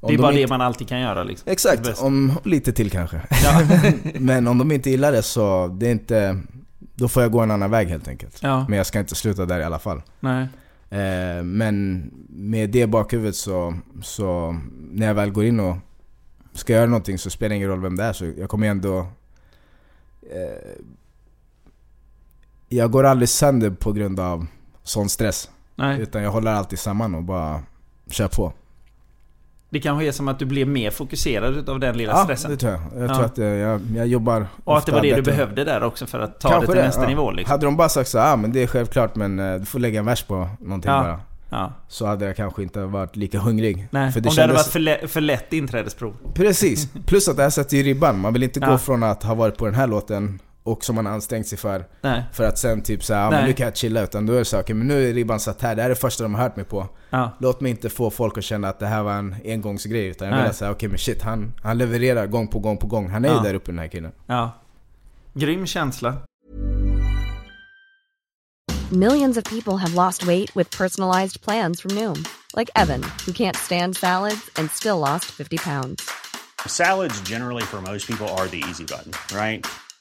[0.00, 1.52] Det är de bara inte, det man alltid kan göra liksom.
[1.52, 3.22] Exakt, om lite till kanske.
[3.44, 3.62] Ja.
[4.18, 6.40] Men om de inte gillar det så, det är inte...
[6.78, 8.38] Då får jag gå en annan väg helt enkelt.
[8.42, 8.66] ja.
[8.68, 10.02] Men jag ska inte sluta där i alla fall.
[10.20, 10.48] Nej.
[10.90, 14.56] Eh, men med det bakhuvudet så, så
[14.90, 15.76] när jag väl går in och
[16.52, 18.12] ska göra någonting så spelar det ingen roll vem det är.
[18.12, 18.98] Så jag kommer ändå...
[20.22, 20.84] Eh,
[22.68, 24.46] jag går aldrig sönder på grund av
[24.82, 25.50] sån stress.
[25.74, 26.00] Nej.
[26.00, 27.62] Utan jag håller alltid samman och bara
[28.10, 28.52] kör på.
[29.72, 32.50] Det kanske är som att du blev mer fokuserad utav den lilla Ja, stressen.
[32.50, 32.80] det tror jag.
[33.02, 33.14] Jag Ja.
[33.14, 35.32] tror att eh, jag, jag jobbar Och att det var det du bättre.
[35.32, 37.08] behövde där också för att ta Kanske det till nästa ja.
[37.08, 37.50] nivå liksom.
[37.52, 39.98] Hade de bara sagt så ah, men det är självklart men eh, du får lägga
[40.00, 41.02] en vers på någonting Ja.
[41.02, 41.20] bara.
[41.50, 41.72] Ja.
[41.88, 43.88] Så hade jag kanske inte varit lika hungrig.
[43.90, 46.16] Nej, För om det hade varit för, lä- för lätt inträdesprov.
[46.34, 46.88] Precis.
[47.06, 48.18] Plus att det här sätter ju ribban.
[48.20, 48.70] Man vill inte Ja.
[48.70, 50.38] gå från att ha varit på den här låten
[50.70, 51.84] och som man har ansträngt sig för.
[52.00, 52.22] Nej.
[52.32, 54.02] För att sen typ säga ah, men nu kan jag chilla.
[54.02, 55.74] Utan då är det så okej men nu är ribban satt här.
[55.76, 56.88] Det här är det första de har hört mig på.
[57.10, 57.30] Ja.
[57.40, 60.06] Låt mig inte få folk att känna att det här var en engångsgrej.
[60.06, 63.10] Utan jag vill säga okej men shit han, han levererar gång på gång på gång.
[63.10, 63.36] Han är Ja.
[63.36, 64.12] ju där uppe den här killen.
[64.26, 64.50] Ja.
[65.34, 66.16] Grym känsla.
[68.92, 72.24] Millions of people have lost weight with personalized plans from Noom,
[72.56, 76.02] like Evan, who can't stand salads and still lost 50 pounds.
[76.66, 79.64] Salads, generally, for most people, are the easy button, right?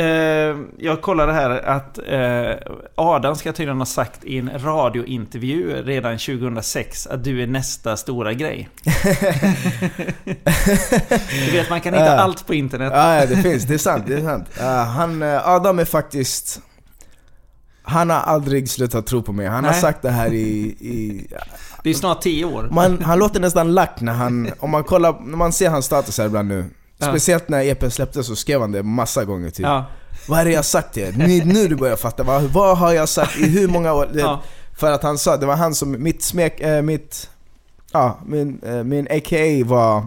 [0.00, 6.18] eh, jag kollade här att eh, Adam ska tydligen ha sagt i en radiointervju redan
[6.18, 8.68] 2006 att du är nästa stora grej.
[10.24, 12.12] du vet, man kan hitta Ja.
[12.16, 12.92] allt på internet.
[12.94, 13.64] Ja, det finns.
[13.64, 14.04] Det är sant.
[14.06, 14.48] Det är sant.
[14.58, 16.60] Ja, han, eh, Adam är faktiskt...
[17.82, 19.46] Han har aldrig slutat tro på mig.
[19.46, 19.80] Han har Nej.
[19.80, 20.48] sagt det här i...
[20.80, 21.26] i
[21.82, 22.68] Det är snart 10 år.
[22.72, 24.50] man, han låter nästan lack när han...
[24.58, 26.64] Om man kollar, när man ser hans status här ibland nu.
[27.00, 27.06] Ja.
[27.08, 29.66] Speciellt när EP släpptes så skrev han det massa gånger typ.
[29.66, 29.84] Ja,
[30.28, 31.12] Vad är det jag sagt till er?
[31.16, 32.22] Nu, nu du börjar fatta.
[32.22, 34.08] Vad, vad har jag sagt i hur många år?
[34.14, 34.40] Ja.
[34.78, 37.30] För att han sa, det var han som, mitt smek, äh, mitt...
[37.92, 40.04] Ja, min, äh, min AKA var...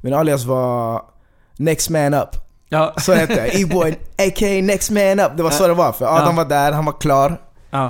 [0.00, 1.02] Min alias var
[1.56, 2.28] Next Man Up.
[2.68, 3.54] ja, Så hette jag.
[3.60, 4.62] E-boy, a.k.a.
[4.62, 5.32] Next Man Up.
[5.36, 5.92] Det var så det var.
[5.92, 7.40] För Adam var där, han var klar.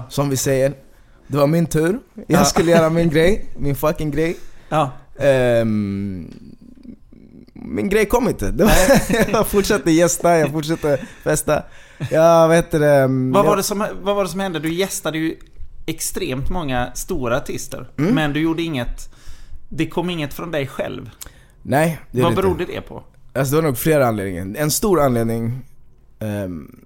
[0.09, 0.75] Som vi säger.
[1.29, 1.99] Det var min tur.
[2.15, 2.45] Jag Ja.
[2.45, 3.47] skulle göra min grej.
[3.57, 4.37] Min fucking grej.
[4.69, 4.91] ja.
[7.77, 8.51] Min grej kom inte.
[8.51, 8.73] Det var,
[9.33, 11.62] jag fortsatte gästa, jag fortsatte festa.
[12.11, 14.59] Jag vet det, ehm, Vad, jag, var det som, vad var det som hände?
[14.59, 15.37] Du gästade ju
[15.87, 17.89] extremt många stora artister.
[17.99, 18.15] Mm.
[18.15, 19.15] Men du gjorde inget...
[19.69, 21.11] Det kom inget från dig själv.
[21.62, 22.43] Nej, det Vad det inte.
[22.43, 23.03] berodde det på?
[23.33, 24.61] Alltså det var nog flera anledningar.
[24.62, 25.65] En stor anledning,
[26.19, 26.81] um,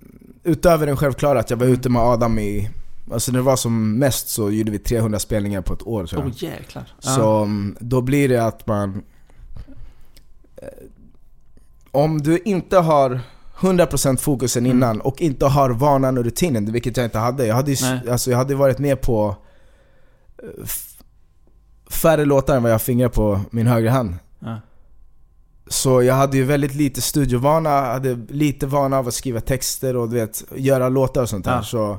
[0.45, 2.71] utöver den självklara att jag var ute med Adam i...
[3.13, 6.23] Alltså när det var som mest så gjorde vi 300 spelningar på ett år tror
[6.23, 6.31] jag.
[6.31, 6.85] oh, jäklar.
[6.99, 9.03] Så mm, då blir det att man...
[11.91, 13.21] om du inte har
[13.59, 14.77] 100% fokusen Mm.
[14.77, 17.47] innan och inte har vanan och rutinen, vilket jag inte hade.
[17.47, 19.37] Jag hade, ju, alltså, jag hade varit med på
[20.43, 20.67] eh,
[21.91, 24.15] färre låtar än vad jag fingrar på min högra hand.
[24.39, 24.61] Ja.
[25.67, 30.09] Så jag hade ju väldigt lite studiovana, hade lite vana av att skriva texter och
[30.09, 31.57] du vet, göra låtar och sånt där.
[31.57, 31.63] Ja.
[31.63, 31.99] Så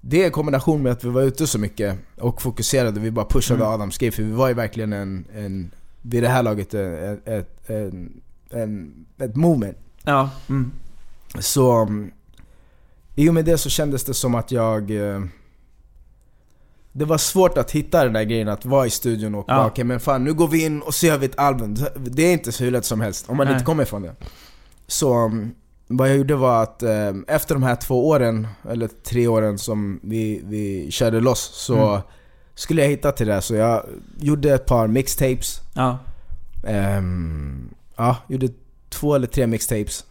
[0.00, 3.60] det i kombination med att vi var ute så mycket och fokuserade, vi bara pushade
[3.60, 3.72] Mm.
[3.74, 5.70] Adams grej för vi var ju verkligen en, en
[6.02, 9.78] vid det här laget, ett, ett, en, en, ett moment.
[10.02, 10.30] Ja.
[10.48, 10.72] Mm.
[11.38, 12.10] Så um,
[13.14, 14.90] i och med det så kändes det som att jag...
[14.90, 15.20] eh,
[16.92, 19.54] det var svårt att hitta den där grejen att vara i studion och Ja.
[19.56, 21.76] bara okej men fan nu går vi in och så gör vi ett album.
[21.96, 23.54] Det är inte så hur lätt som helst om man Nej.
[23.54, 24.14] inte kommer ifrån det.
[24.86, 25.54] Så um,
[25.86, 30.00] vad jag gjorde var att eh, efter de här två åren, eller tre åren som
[30.02, 32.00] vi, vi körde loss så Mm.
[32.58, 33.42] Skulle jag hitta till det.
[33.42, 33.82] Så jag
[34.20, 35.60] gjorde ett par mixtapes.
[35.74, 35.98] Ja.
[36.66, 38.48] Ehm, ja, gjorde
[38.88, 40.04] två eller tre mixtapes.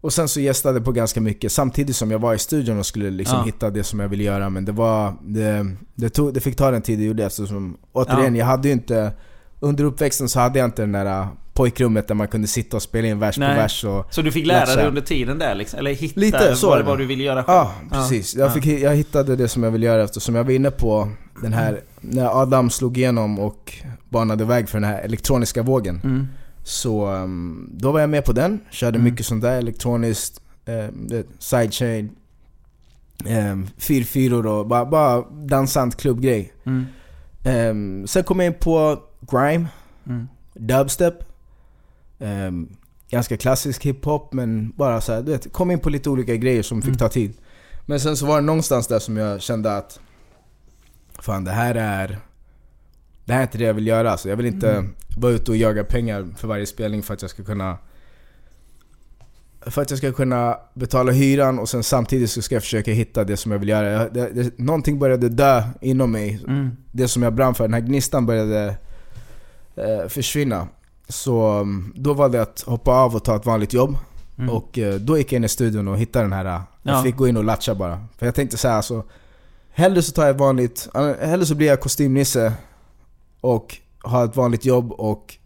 [0.00, 3.10] Och sen så gästade på ganska mycket samtidigt som jag var i studion och skulle
[3.10, 3.44] liksom Ja.
[3.44, 4.50] hitta det som jag ville göra.
[4.50, 5.14] Men det var...
[5.22, 7.76] Det, det, tog, det fick ta den tid det gjorde eftersom...
[7.92, 8.38] Återigen, Ja.
[8.38, 9.12] jag hade ju inte...
[9.60, 13.08] Under uppväxten så hade jag inte den där pojkrummet där man kunde sitta och spela
[13.08, 13.54] in vers Nej.
[13.54, 14.06] på vers och...
[14.14, 15.78] Så du fick lära dig under tiden där liksom?
[15.78, 17.56] Eller hitta Lite så vad, det var du ville göra själv?
[17.56, 18.34] Ja, precis.
[18.34, 18.50] Jag, Ja.
[18.50, 21.08] fick, jag hittade det som jag ville göra eftersom jag var inne på
[21.42, 21.80] den här...
[22.00, 23.72] När Adam slog igenom och
[24.08, 26.00] banade väg för den här elektroniska vågen.
[26.04, 26.26] Mm.
[26.64, 29.10] Så um, då var jag med på den, körde Mm.
[29.12, 32.10] mycket sånt där elektroniskt, um, sidechain,
[33.26, 36.52] um, fyrfyror och bara, bara dansant klubbgrej.
[36.64, 36.86] Mm.
[37.44, 38.98] Um, sen kom jag in på
[39.32, 39.66] grime,
[40.06, 40.28] Mm.
[40.54, 41.14] dubstep,
[42.22, 42.76] um,
[43.10, 46.62] ganska klassisk hiphop men bara så här, du vet, kom in på lite olika grejer
[46.62, 46.98] som fick Mm.
[46.98, 47.32] ta tid.
[47.86, 50.00] Men sen så var det någonstans där som jag kände att
[51.18, 52.18] Fan det här är
[53.24, 54.16] Det här är inte det jag vill göra.
[54.18, 54.94] Så jag vill inte Mm.
[55.16, 57.78] vara ute och jaga pengar för varje spelning för att jag ska kunna
[59.66, 63.24] för att jag ska kunna betala hyran och sen samtidigt så ska jag försöka hitta
[63.24, 63.90] det som jag vill göra.
[63.90, 66.40] Jag, det, det, någonting började dö inom mig.
[66.48, 66.70] Mm.
[66.92, 68.76] Det som jag brann för, den här gnistan började
[69.76, 70.68] eh, försvinna.
[71.12, 73.96] Så mm, då valde jag att hoppa av och ta ett vanligt jobb.
[74.38, 74.50] Mm.
[74.50, 76.44] Och eh, då gick jag in i studion och hittade den här...
[76.44, 77.02] eh, Jag Ja.
[77.02, 78.04] fick gå in och latcha bara.
[78.18, 79.02] För jag tänkte så här, alltså,
[79.74, 80.88] Hellre så tar jag vanligt...
[80.94, 82.52] eh, Hellre så blir jag kostymnisse
[83.40, 85.36] och har ett vanligt jobb och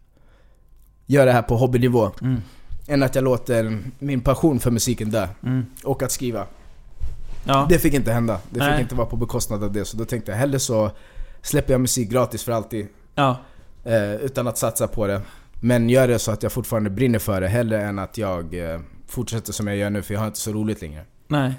[1.06, 2.10] gör det här på hobbynivå.
[2.22, 2.40] Mm.
[2.88, 5.28] Än att jag låter min passion för musiken dö.
[5.42, 5.66] Mm.
[5.84, 6.46] Och att skriva.
[7.44, 7.66] Ja.
[7.68, 8.38] Det fick inte hända.
[8.50, 8.72] Det Nej.
[8.72, 9.84] fick inte vara på bekostnad av det.
[9.84, 10.90] Så då tänkte jag hellre så
[11.42, 12.88] släpper jag musik gratis för alltid.
[13.14, 13.36] ja.
[13.84, 15.22] Eh, utan att satsa på det.
[15.60, 17.48] Men gör det så att jag fortfarande brinner för det.
[17.48, 20.52] Hellre än att jag eh, fortsätter som jag gör nu för jag har inte så
[20.52, 21.04] roligt längre.
[21.28, 21.52] Nej.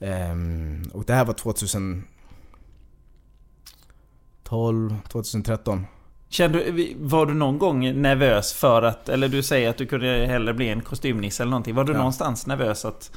[0.00, 2.04] Ehm, och det här var 2012,
[5.08, 5.86] 2013.
[6.28, 6.64] Kände,
[6.96, 9.08] var du någon gång nervös för att...
[9.08, 11.74] Eller du säger att du kunde hellre bli en kostymnisse eller någonting.
[11.74, 11.98] Var du Ja.
[11.98, 13.10] någonstans nervös att...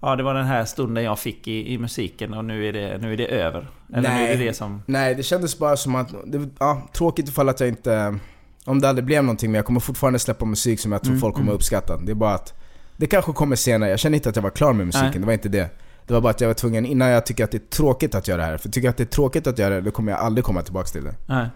[0.00, 2.98] Ja, det var den här stunden jag fick i, i musiken och nu är, det,
[2.98, 3.68] nu är det över?
[3.92, 4.36] Eller nu är Nej.
[4.36, 4.82] det det som...
[4.86, 6.14] Nej, det kändes bara som att...
[6.26, 8.18] Det, ja, tråkigt ifall att jag inte...
[8.64, 11.20] Om det aldrig blev någonting men jag kommer fortfarande släppa musik som jag tror Mm,
[11.20, 11.54] folk kommer mm.
[11.54, 11.96] uppskatta.
[11.96, 12.54] Det är bara att...
[12.96, 13.90] Det kanske kommer senare.
[13.90, 15.20] Jag känner inte att jag var klar med musiken, Nej.
[15.20, 15.70] det var inte det.
[16.06, 18.28] Det var bara att jag var tvungen, innan jag tycker att det är tråkigt att
[18.28, 18.56] göra det här.
[18.56, 20.62] För tycker jag att det är tråkigt att göra det, då kommer jag aldrig komma
[20.62, 21.14] tillbaka till det.
[21.26, 21.48] Nej.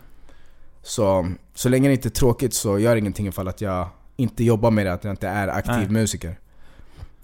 [0.83, 4.71] Så, så länge det inte är tråkigt så gör ingenting ifall att jag inte jobbar
[4.71, 5.88] med det, att jag inte är aktiv Nej.
[5.88, 6.38] musiker.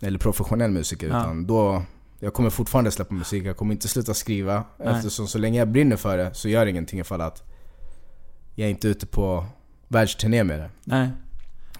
[0.00, 1.08] Eller professionell musiker.
[1.08, 1.20] Ja.
[1.20, 1.82] Utan då,
[2.20, 4.64] jag kommer fortfarande släppa musik, jag kommer inte sluta skriva.
[4.76, 4.88] Nej.
[4.94, 7.42] Eftersom så länge jag brinner för det så gör det ingenting ifall att
[8.54, 9.44] jag är inte ute på
[9.94, 10.70] världsturné med det.
[10.84, 11.08] Nej.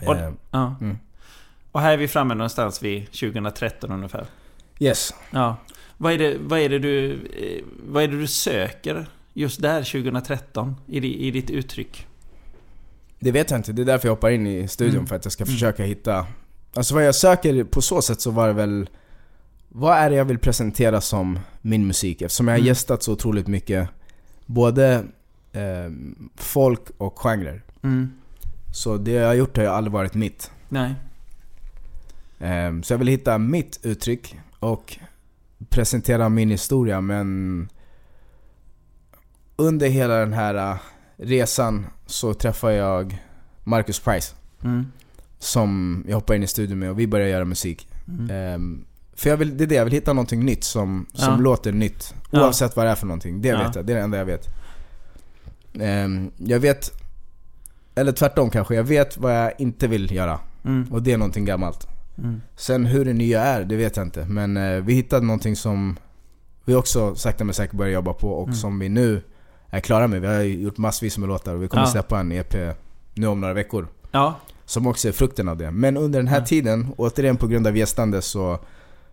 [0.07, 0.75] Och, Eh, ja.
[0.81, 0.99] Mm.
[1.73, 4.27] och här är vi framme någonstans vid 2013 ungefär.
[4.79, 5.15] yes.
[5.31, 5.57] Ja.
[5.97, 9.83] Vad är det, vad är det, du, eh, vad är det du söker just där
[9.83, 12.07] 2013 i, i ditt uttryck?
[13.19, 14.95] Det vet jag inte, det är därför jag hoppar in i studion.
[14.97, 15.07] Mm.
[15.07, 15.53] För att jag ska Mm.
[15.55, 16.27] försöka hitta...
[16.75, 18.89] Alltså vad jag söker på så sätt så var det väl...
[19.69, 22.23] Vad är det jag vill presentera som min musik?
[22.23, 22.67] Eftersom jag har Mm.
[22.67, 23.89] gästat så otroligt mycket.
[24.47, 25.05] Både
[25.53, 25.91] eh,
[26.37, 27.63] folk och genrer.
[27.85, 28.13] Mm.
[28.73, 30.51] Så det jag har gjort har ju aldrig varit mitt.
[30.69, 30.95] Nej.
[32.39, 34.99] Eh, så jag vill hitta mitt uttryck och
[35.69, 37.69] presentera min historia men...
[39.57, 40.77] Under hela den här eh,
[41.17, 43.23] resan så träffar jag
[43.65, 44.35] Marcus Price.
[44.65, 44.87] Mm.
[45.39, 47.89] som jag hoppar in i studion med och vi börjar göra musik.
[48.09, 48.31] Mm.
[48.31, 51.41] Ehm, för jag vill, det är det, jag vill hitta någonting nytt som, som Ja.
[51.41, 52.15] låter nytt.
[52.31, 52.41] Ja.
[52.45, 53.43] Oavsett vad det är för någonting.
[53.43, 53.59] Det Ja.
[53.59, 54.49] vet jag, det är det enda jag vet.
[55.81, 56.91] Ehm, jag vet,
[57.95, 60.41] eller tvärtom kanske, jag vet vad jag inte vill göra.
[60.65, 60.93] Mm.
[60.93, 61.87] Och det är någonting gammalt.
[62.19, 62.41] Mm.
[62.57, 64.25] Sen hur det nya är, det vet jag inte.
[64.25, 65.97] Men eh, vi hittade någonting som
[66.65, 68.55] vi också sakta men säkert börjar jobba på och Mm.
[68.57, 69.23] som vi nu
[69.71, 70.21] är klara med.
[70.21, 71.87] Vi har gjort massvis med låtar och vi kommer Ja.
[71.91, 72.55] släppa en EP
[73.15, 73.87] nu om några veckor.
[74.11, 74.35] Ja.
[74.65, 75.71] Som också är frukten av det.
[75.71, 76.47] Men under den här Ja.
[76.47, 78.59] tiden, återigen på grund av gästande så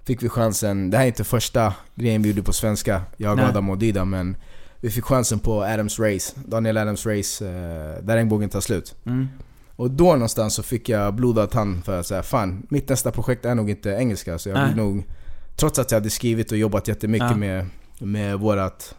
[0.04, 0.90] fick vi chansen.
[0.90, 3.46] Det här är inte första grejen vi gjorde på svenska, jag, Nej.
[3.46, 4.38] Adam och Dida, men
[4.82, 8.96] vi fick chansen på Adams Race, Daniel Adams Race, eh, där regnbågen tar slut.
[9.06, 9.28] Mm.
[9.76, 13.46] Och då någonstans så fick jag blodad tand för att säga fan, mitt nästa projekt
[13.46, 14.40] är nog inte engelska.
[14.40, 15.04] Så jag vill nog,
[15.56, 17.36] trots att jag hade skrivit och jobbat jättemycket Ja.
[17.38, 17.66] med,
[18.00, 18.96] med vårat,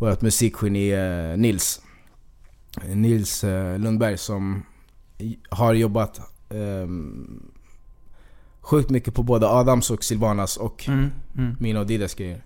[0.00, 1.80] vårat musikgeni eh, Nils.
[2.94, 4.62] Nils eh, Lundberg som
[5.50, 7.42] har jobbat ehm,
[8.60, 11.10] sjukt mycket på både Adams och Silvanas och Mm.
[11.36, 11.56] Mm.
[11.60, 12.44] mina och Didas grejer.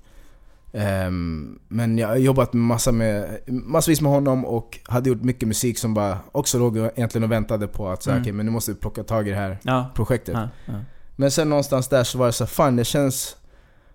[0.73, 5.79] Ehm, men jag har jobbat massa med, massvis med honom och hade gjort mycket musik
[5.79, 8.23] som bara också låg egentligen och väntade på att säga Mm.
[8.23, 9.91] okej men nu måste vi plocka tag i det här Ja.
[9.95, 10.35] projektet.
[10.35, 10.49] Ja.
[10.67, 10.73] Ja.
[11.17, 13.37] Men sen någonstans där så var det så fan det känns...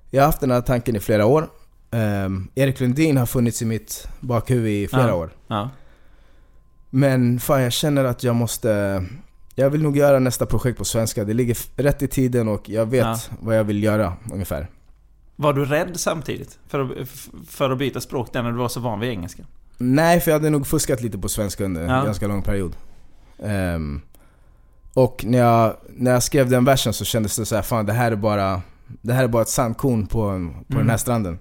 [0.10, 1.50] Jag har haft den här tanken i flera år.
[1.92, 5.30] Ehm, Erik Lundin har funnits i mitt bakhuvud i flera år.
[6.90, 9.04] Men fan jag känner att jag måste...
[9.56, 11.24] Jag vill nog göra nästa projekt på svenska.
[11.24, 14.68] Det ligger rätt i tiden och jag vet vad jag vill göra ungefär.
[15.36, 16.60] Var du rädd samtidigt?
[16.68, 17.10] För att,
[17.50, 19.44] för att byta språk där när du var så van vid engelska?
[19.78, 22.00] Nej, för jag hade nog fuskat lite på svenska under Ja.
[22.00, 22.76] en ganska lång period.
[23.44, 24.02] Ehm,
[24.94, 27.94] och när jag, när jag skrev den versen så kändes det så här, fan det
[27.94, 28.62] här är bara,
[29.02, 30.58] det här är bara ett sandkorn på, på Mm.
[30.68, 31.40] den här stranden.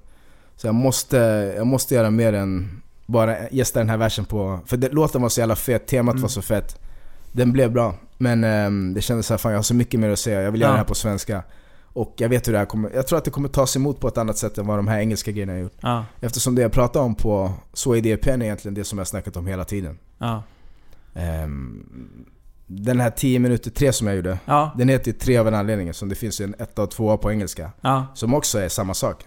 [0.56, 1.16] Så jag måste,
[1.56, 4.60] jag måste göra mer än bara gästa den här versen på...
[4.66, 6.22] För det, låten var så jävla fet, temat Mm.
[6.22, 6.80] var så fett.
[7.32, 7.94] Den blev bra.
[8.18, 10.50] Men ehm, det kändes så här, fan jag har så mycket mer att säga, jag
[10.52, 10.72] vill göra Ja.
[10.74, 11.42] det här på svenska.
[11.92, 14.08] Och jag vet hur det här kommer, jag tror att det kommer tas emot på
[14.08, 15.76] ett annat sätt än vad de här engelska grejerna har gjort.
[15.80, 16.04] Ja.
[16.20, 18.02] Eftersom det jag pratar om på Så är
[18.42, 19.98] är egentligen det som jag har snackat om hela tiden.
[20.18, 20.42] Ja.
[21.14, 21.86] Ehm,
[22.66, 24.70] den här 10 minuter 3 som jag gjorde, Ja.
[24.78, 25.94] den heter ju 3 av en anledning.
[25.94, 27.70] Som det finns en 1 och 2 på engelska.
[28.14, 29.24] Som också är samma sak.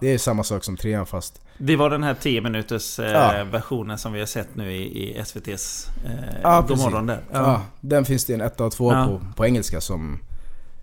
[0.00, 1.40] Det är samma sak som 3 fast...
[1.58, 5.20] Det var den här 10 minuters eh, versionen som vi har sett nu i, i
[5.20, 7.20] SVT's eh, Ja, Godmorgon där.
[7.32, 7.62] Ja.
[7.80, 9.06] den finns det en 1 och 2 Ja.
[9.06, 10.18] på, på engelska som...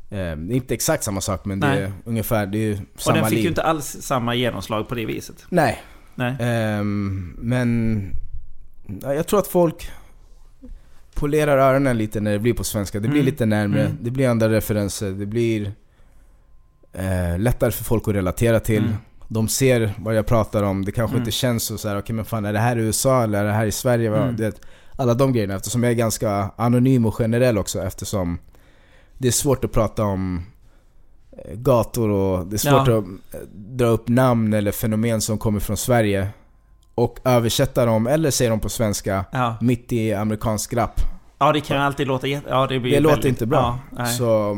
[0.09, 1.81] ehm, det är inte exakt samma sak men det Nej.
[1.83, 3.43] är ungefär, det är ju Och samma den fick liv.
[3.43, 5.45] ju inte alls samma genomslag på det viset.
[5.49, 5.81] Nej.
[6.15, 6.35] Nej.
[6.39, 8.01] Ehm, men...
[9.01, 9.91] ja, Jag tror att folk
[11.13, 12.99] polerar öronen lite när det blir på svenska.
[12.99, 13.25] Det blir Mm.
[13.31, 13.97] lite närmre, Mm.
[14.01, 15.71] det blir andra referenser, det blir
[16.93, 18.83] eh, lättare för folk att relatera till.
[18.83, 18.93] Mm.
[19.27, 21.21] De ser vad jag pratar om, det kanske Mm.
[21.21, 23.51] inte känns så såhär, okej men fan är det här i USA eller är det
[23.53, 24.17] här i Sverige?
[24.17, 24.51] Mm.
[24.95, 28.39] Alla de grejerna, eftersom jag är ganska anonym och generell också eftersom
[29.21, 30.41] det är svårt att prata om
[31.31, 32.97] eh, gator och det är svårt Ja.
[32.97, 36.27] att eh, dra upp namn eller fenomen som kommer från Sverige
[36.95, 39.57] och översätta dem, eller säga dem på svenska, Ja.
[39.61, 41.01] mitt i amerikansk rap.
[41.39, 42.27] ja, det kan ju alltid låta.
[42.27, 43.79] Ja, det blir Det låter inte bra.
[43.97, 44.51] Ja, så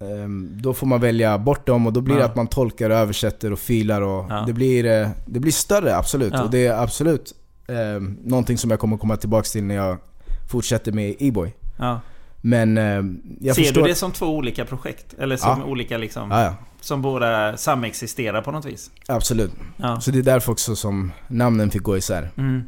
[0.00, 3.52] ehm, då får man välja bort dem och då blir det att man tolkar översätter
[3.52, 6.34] och filar och det, blir, eh, det blir större absolut.
[6.34, 7.34] Och det är absolut
[7.66, 9.96] um, någonting som jag kommer komma tillbaka till när jag
[10.50, 11.54] fortsätter med E-boy.
[12.40, 13.82] Men ehm, jag Ser förstår...
[13.82, 15.14] du det som två olika projekt?
[15.18, 15.64] Eller som Ja.
[15.66, 16.30] olika liksom...
[16.30, 18.90] Ja, ja, Som båda samexisterar på något vis?
[19.06, 19.52] absolut.
[20.00, 22.30] Så det är därför också som namnen fick gå isär.
[22.36, 22.62] Mm.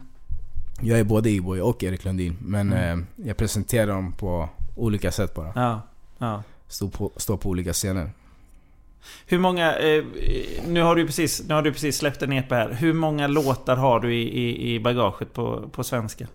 [0.83, 3.01] Jag är både E-boy och Erik Lundin, men Mm.
[3.19, 5.53] eh, jag presenterar dem på olika sätt bara.
[5.55, 5.81] Ja.
[6.19, 6.43] ja.
[6.69, 8.11] Står på, står på olika scener.
[9.27, 9.77] Hur många...
[9.79, 10.05] Eh,
[10.69, 12.73] nu, har du precis, nu har du precis släppt en EP här.
[12.73, 16.27] Hur många låtar har du i, i, i bagaget på, på svenska?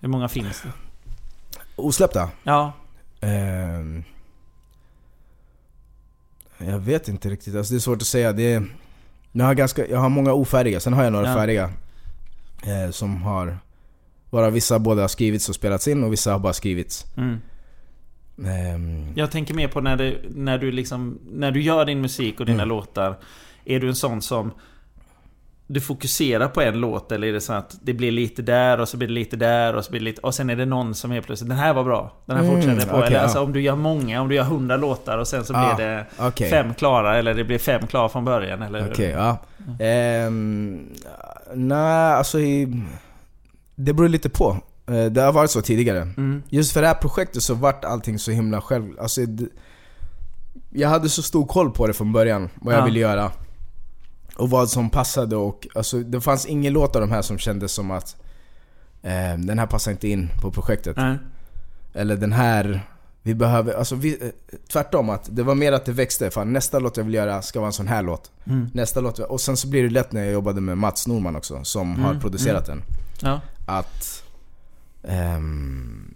[0.00, 0.68] Hur många finns det?
[1.76, 2.30] Osläppta?
[2.42, 2.72] Ja.
[3.20, 4.04] Ehm,
[6.58, 8.32] jag vet inte riktigt, alltså det är svårt att säga.
[8.32, 8.64] Det är,
[9.32, 11.34] jag, har ganska, jag har många ofärdiga, sen har jag några Ja.
[11.34, 11.70] färdiga.
[12.62, 13.58] Eh, som har...
[14.30, 17.04] Varav vissa både har skrivits och spelats in och vissa har bara skrivits.
[17.16, 17.40] Mm.
[18.46, 21.18] Ehm, Jag tänker mer på när, det, när du liksom...
[21.30, 22.68] När du gör din musik och dina Mm.
[22.68, 23.18] låtar.
[23.64, 24.50] Är du en sån som...
[25.68, 28.88] Du fokuserar på en låt eller är det så att det blir lite där och
[28.88, 30.20] så blir det lite där och så blir det lite...
[30.20, 32.12] Och sen är det någon som helt plötsligt Den här var bra.
[32.26, 32.96] Den här Mm, fortsätter på.
[32.96, 33.22] okej, eller ja.
[33.22, 35.86] alltså om du gör många, om du gör hundra låtar och sen så Ah, blir
[35.86, 36.50] det okej.
[36.50, 38.90] fem klara eller det blir fem klara från början eller...
[38.92, 39.38] Okej, ja.
[39.80, 40.88] Ehm,
[41.54, 42.38] nej, alltså
[43.74, 44.56] Det beror lite på.
[44.88, 46.00] Eh, det har varit så tidigare.
[46.00, 46.42] Mm.
[46.48, 48.84] Just för det här projektet så vart allting så himla själv...
[49.00, 49.20] Alltså,
[50.72, 52.84] jag hade så stor koll på det från början, vad jag Ja.
[52.84, 53.30] ville göra.
[54.36, 57.72] Och vad som passade och alltså, det fanns ingen låt av de här som kändes
[57.72, 58.16] som att
[59.02, 60.96] eh, den här passar inte in på projektet.
[60.96, 61.18] Nej.
[61.94, 62.80] Eller den här,
[63.22, 64.28] vi behöver, alltså vi, eh,
[64.72, 66.30] tvärtom att det var mer att det växte.
[66.30, 68.30] Fan, nästa låt jag vill göra ska vara en sån här låt.
[68.44, 68.70] Mm.
[68.74, 71.64] Nästa låt, och sen så blir det lätt när jag jobbade med Mats Norman också,
[71.64, 72.82] som har Mm, producerat den.
[73.20, 73.40] Ja.
[73.66, 74.22] Att
[75.02, 76.14] ehm,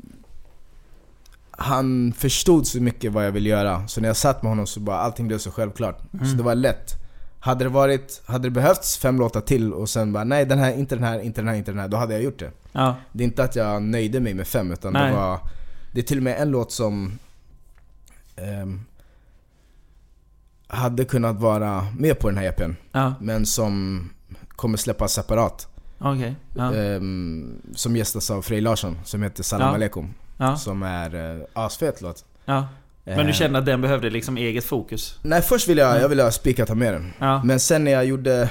[1.50, 3.88] han förstod så mycket vad jag ville göra.
[3.88, 5.98] Så när jag satt med honom så bara allting blev så självklart.
[6.10, 6.36] Så Mm.
[6.36, 6.96] det var lätt
[7.40, 10.72] Hade det varit, hade det behövts fem låtar till och sen bara nej den här,
[10.72, 11.88] inte den här, inte den här, inte den här.
[11.88, 12.50] Då hade jag gjort det.
[12.72, 12.96] Ja.
[13.12, 15.10] Det är inte att jag nöjde mig med fem utan Nej.
[15.10, 15.40] det var...
[15.92, 17.18] Det är till och med en låt som...
[18.36, 18.80] ehm,
[20.66, 22.72] hade kunnat vara med på den här EPn.
[22.92, 23.14] Ja.
[23.20, 24.04] Men som
[24.48, 25.68] kommer släppas separat.
[25.98, 26.36] Okej.
[26.54, 26.74] Ja.
[26.74, 29.74] Ehm, som gästas av Frej Larsson, som heter Salam Ja.
[29.74, 30.14] Aleikum.
[30.58, 32.24] Som är uh, asfet låt.
[33.04, 33.16] Ja.
[33.16, 35.18] Men du Ehm, kände att den behövde liksom eget fokus?
[35.22, 37.12] Nej först ville jag, jag ville ha spikat ha med den.
[37.18, 37.42] Ja.
[37.44, 38.50] Men sen när jag gjorde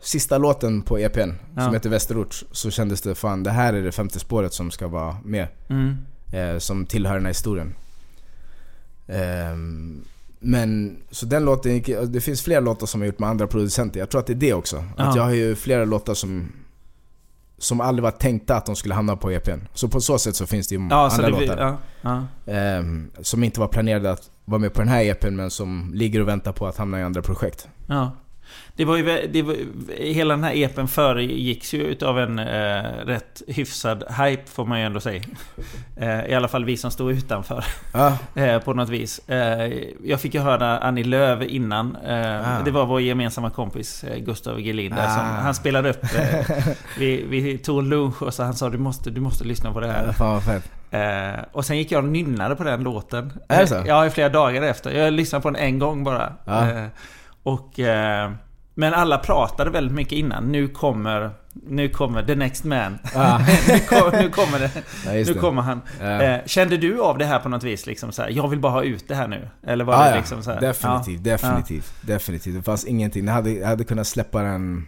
[0.00, 1.64] sista låten på EPn, Ja.
[1.64, 4.88] som heter Västerort, så kändes det fan det här är det femte spåret som ska
[4.88, 5.46] vara med.
[5.68, 5.96] Mm.
[6.32, 7.74] eh, som tillhör den här historien.
[9.08, 10.04] Ehm,
[10.40, 14.00] men, så den låten gick, det finns flera låtar som jag gjort med andra producenter.
[14.00, 14.84] Jag tror att det är det också.
[14.96, 15.04] Ja.
[15.04, 16.52] Att jag har ju flera låtar som
[17.58, 19.60] som aldrig var tänkta att de skulle hamna på EPn.
[19.74, 21.58] Så på så sätt så finns det ju Ja, andra det, låtar.
[21.58, 21.76] ja,
[22.46, 22.52] ja.
[22.52, 26.20] ehm, som inte var planerade att vara med på den här EPn men som ligger
[26.20, 27.68] och väntar på att hamna i andra projekt.
[27.86, 28.10] Ja.
[28.76, 29.54] Det var ju, det var,
[29.98, 34.86] hela den här epen föregicks ju utav en eh, rätt hyfsad hype får man ju
[34.86, 35.22] ändå säga.
[36.00, 39.28] Eh, I alla fall vi som stod utanför Ja, eh, på något vis.
[39.28, 39.72] Eh,
[40.04, 41.96] jag fick ju höra Annie Lööf innan.
[42.06, 42.62] Ah.
[42.64, 45.40] Det var vår gemensamma kompis eh, Gustav Gelin där som, Ah.
[45.42, 46.04] han spelade upp.
[46.98, 49.86] Vi, vi tog lunch och så han sa du måste, du måste lyssna på det
[49.92, 50.40] här.
[50.40, 50.70] fett.
[50.90, 53.32] Eh, och sen gick jag och nynnade på den låten.
[53.48, 53.82] Är det så?
[53.86, 54.90] Ja, i flera dagar efter.
[54.90, 56.32] Jag lyssnade på den en gång bara.
[56.44, 56.70] Ja.
[56.70, 56.84] Eh,
[57.52, 57.78] och...
[57.78, 58.32] Eh,
[58.74, 60.44] men alla pratade väldigt mycket innan.
[60.52, 61.30] Nu kommer...
[61.52, 62.98] Nu kommer the next man.
[63.14, 63.38] Ah.
[63.68, 64.70] nu, kom, nu kommer det.
[65.06, 65.80] Ja, Nu kommer han.
[66.00, 66.22] Ja.
[66.22, 67.86] Eh, kände du av det här på något vis?
[67.86, 69.48] Liksom så här, jag vill bara ha ut det här nu.
[69.66, 70.60] Eller var Ah, det liksom så här?
[70.60, 72.54] definitivt, definitivt, definitivt.
[72.54, 73.26] Det fanns ingenting.
[73.26, 74.86] Jag hade, jag hade kunnat släppa den...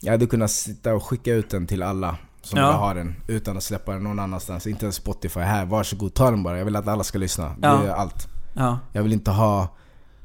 [0.00, 2.66] Jag hade kunnat sitta och skicka ut den till alla som Ja.
[2.66, 4.66] vill ha den utan att släppa den någon annanstans.
[4.66, 5.40] Inte ens Spotify.
[5.40, 6.58] Här, varsågod, ta den bara.
[6.58, 7.52] Jag vill att alla ska lyssna.
[7.58, 8.28] Det är allt.
[8.54, 8.78] Ja.
[8.92, 9.68] Jag vill inte ha...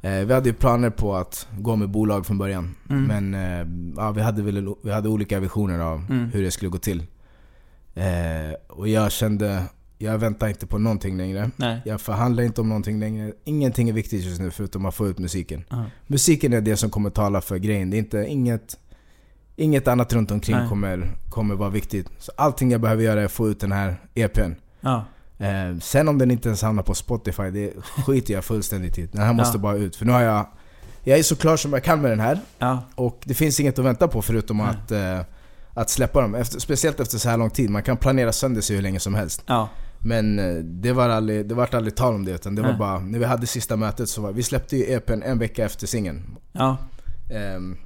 [0.08, 2.76] Eh, vi hade ju planer på att gå med bolag från början.
[2.90, 3.04] Mm.
[3.04, 3.68] Men eh,
[4.04, 6.30] ja, vi, hade väl, vi hade olika visioner av Mm.
[6.34, 7.04] hur det skulle gå till.
[7.96, 9.64] Eh, och jag kände,
[9.98, 11.52] jag väntar inte på någonting längre.
[11.56, 11.82] Nej.
[11.86, 13.34] Jag förhandlar inte om någonting längre.
[13.44, 15.64] Ingenting är viktigt just nu förutom att få ut musiken.
[15.70, 15.86] Ja.
[16.08, 17.90] Musiken är det som kommer tala för grejen.
[17.90, 18.78] Det är inte, inget,
[19.56, 20.70] inget annat runt omkring Nej.
[20.70, 22.08] kommer, kommer vara viktigt.
[22.18, 24.52] Så allting jag behöver göra är att få ut den här EPn.
[24.82, 25.06] Ja.
[25.40, 27.74] Eh, sen om den inte ens hamnar på Spotify, det
[28.06, 29.06] skiter jag fullständigt i.
[29.06, 29.62] Den här måste Ja.
[29.62, 29.96] bara ut.
[29.96, 30.48] För nu har jag...
[31.04, 32.40] Jag är så klar som jag kan med den här.
[32.60, 32.84] Ja.
[32.96, 35.20] Och det finns inget att vänta på förutom att, eh,
[35.74, 36.36] att släppa dem.
[36.36, 37.70] Efter, speciellt efter så här lång tid.
[37.70, 39.44] Man kan planera sönder sig hur länge som helst.
[39.46, 39.70] Ja.
[40.00, 42.32] Men eh, det var aldrig, det var aldrig tal om det.
[42.32, 45.22] Utan det var bara, när vi hade sista mötet så var vi släppte ju EPn
[45.24, 46.38] en vecka efter singeln.
[46.52, 46.78] Ja.
[47.34, 47.78] Ehm,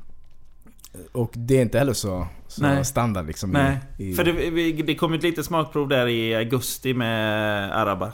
[1.12, 2.86] och det är inte heller så, så Nej.
[2.86, 3.50] standard liksom.
[3.50, 3.80] i- Nej.
[3.98, 8.12] i, För det, det kom ett litet smakprov där i augusti med Araba.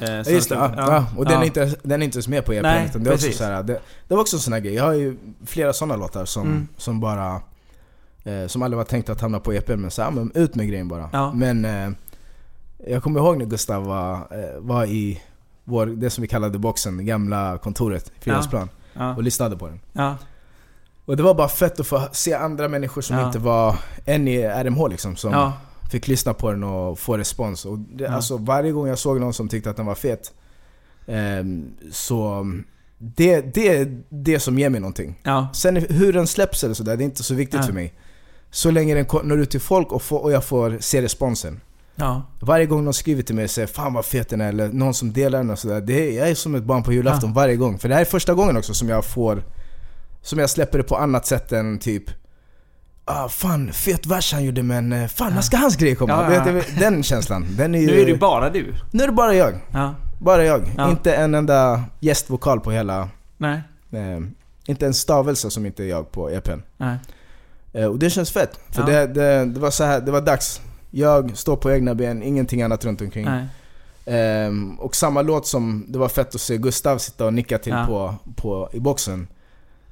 [0.00, 1.06] Eh, Ja just det, jag- ja, ja.
[1.16, 1.40] och den, ja.
[1.40, 2.62] är inte, den är inte ens med på EPn.
[2.62, 3.36] Nej, det, är också precis.
[3.38, 4.74] så här, det, det var också en sån här grej.
[4.74, 5.16] Jag har ju
[5.46, 6.68] flera såna låtar som, Mm.
[6.76, 7.40] som bara...
[8.24, 10.68] Eh, som aldrig var tänkt att hamna på EPn, men så här, men ut med
[10.68, 11.10] grejen bara.
[11.12, 11.32] Ja.
[11.32, 11.90] Men eh,
[12.88, 15.22] jag kommer ihåg när Gustav var, eh, var i
[15.64, 19.14] vår, det som vi kallade boxen, det gamla kontoret, Fridhemsplan, Ja.
[19.16, 19.80] och lyssnade på den.
[21.06, 21.12] Ja.
[21.12, 23.26] Och det var bara fett att få se andra människor som Ja.
[23.26, 25.52] inte var än i RMH liksom, som Ja.
[25.90, 27.64] fick lyssna på den och få respons.
[27.64, 28.10] Och det, Ja.
[28.12, 30.32] alltså, varje gång jag såg någon som tyckte att den var fet,
[31.06, 32.46] ehm, så
[32.98, 35.20] det, det är det som ger mig någonting.
[35.22, 35.48] Ja.
[35.54, 37.66] Sen hur den släpps eller sådär, det är inte så viktigt Ja.
[37.66, 37.94] för mig.
[38.50, 41.60] Så länge den når ut till folk och, får, och jag får se responsen.
[41.96, 42.22] Ja.
[42.40, 44.94] Varje gång någon skriver till mig och säger 'Fan vad fet den är' eller någon
[44.94, 45.80] som delar den och sådär.
[45.80, 47.78] Det är, jag är som ett barn på julafton varje gång.
[47.78, 49.42] För det här är första gången också som jag får...
[50.26, 52.04] Som jag släpper det på annat sätt än typ
[53.04, 56.34] Ah, fan, fet vers han gjorde men eh, fan när ska hans grej komma?
[56.34, 57.86] Ja, ja, Den känslan, den är ju...
[57.86, 58.74] Nu är det bara du.
[58.90, 59.54] nu är det bara jag.
[59.72, 59.94] Ja.
[60.20, 60.72] Bara jag.
[60.76, 60.90] Ja.
[60.90, 63.08] Inte en enda gästvokal på hela...
[63.36, 63.62] Nej.
[63.90, 64.20] Eh,
[64.66, 66.60] inte en stavelse som inte är jag på EPn.
[66.76, 66.96] Nej.
[67.72, 68.60] Eh, och det känns fett.
[68.70, 70.60] För det, det, det var så här, det var dags.
[70.90, 73.28] Jag står på egna ben, ingenting annat runt omkring.
[74.06, 77.74] Ehm, och samma låt som det var fett att se Gustav sitta och nicka till
[77.86, 79.28] på, på, i boxen.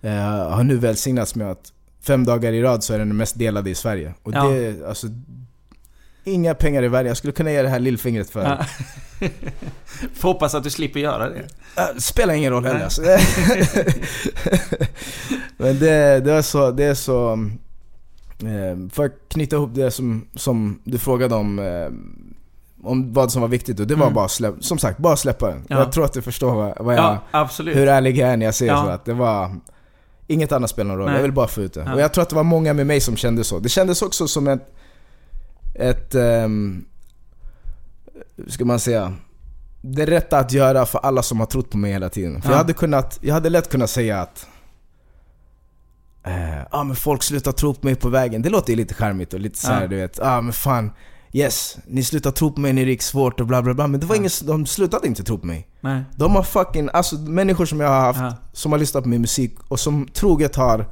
[0.05, 1.73] Eh, har nu välsignats med att
[2.07, 4.15] fem dagar i rad så är den den mest delade i Sverige.
[4.23, 4.45] Och Ja.
[4.49, 5.07] det, alltså...
[6.27, 7.09] Inga pengar i världen.
[7.09, 8.43] Jag skulle kunna ge det här lillfingret för...
[8.43, 8.59] Ja.
[10.15, 11.43] Får hoppas att du slipper göra det.
[12.01, 13.03] Spelar ingen roll heller alltså.
[15.57, 16.71] Men det, det är så...
[16.71, 17.33] Det är så
[18.43, 21.89] eh, för att knyta ihop det som, som du frågade om eh,
[22.87, 24.15] om vad som var viktigt och det var Mm.
[24.15, 25.65] bara släpp, som sagt, bara släppa den.
[25.69, 25.79] Ja.
[25.79, 27.77] Jag tror att du förstår vad, vad jag, Ja, absolut.
[27.77, 28.83] hur ärlig jag är när jag säger Ja.
[28.85, 28.89] så.
[28.91, 29.51] Att det var
[30.27, 31.15] inget annat spelar någon roll, Nej.
[31.17, 31.81] jag vill bara få ut det.
[31.87, 31.95] Ja.
[31.95, 33.59] Och jag tror att det var många med mig som kände så.
[33.59, 34.75] Det kändes också som ett,
[35.75, 36.85] ett um,
[38.37, 39.15] hur ska man säga?
[39.83, 42.43] Det rätta att göra för alla som har trott på mig hela tiden.
[42.43, 42.53] För Ja.
[42.53, 44.47] jag hade kunnat, jag hade lätt kunnat säga att
[46.27, 48.43] eh, ah, men folk slutar tro på mig på vägen.
[48.43, 49.87] Det låter ju lite charmigt och lite såhär Ja.
[49.89, 50.93] du vet, ah, men fan
[51.37, 54.01] Yes, ni slutar tro på mig när det gick svårt och bla bla bla Men
[54.01, 54.19] det var Ja.
[54.21, 56.03] ingen, de slutade inte tro på mig Nej.
[56.17, 58.35] De har fucking, alltså människor som jag har haft Ja.
[58.53, 60.87] Som har lyssnat på min musik och som troget har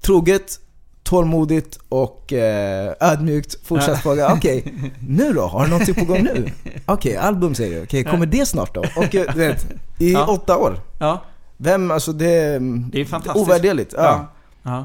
[0.00, 0.60] Troget,
[1.02, 3.96] tålmodigt och eh, ödmjukt fortsatt Ja.
[3.96, 4.74] fråga Okej,
[5.08, 5.42] nu då?
[5.46, 6.46] Har du någonting på gång nu?
[6.86, 7.82] Okej, album säger du.
[7.82, 8.80] Okej, kommer det snart då?
[8.96, 9.66] Och eh, du vet,
[9.98, 10.26] i Ja.
[10.26, 11.22] åtta år Ja,
[11.56, 12.58] Vem, alltså det...
[12.92, 13.46] det är fantastiskt.
[13.48, 13.94] Ovärderligt.
[13.96, 14.26] Ja.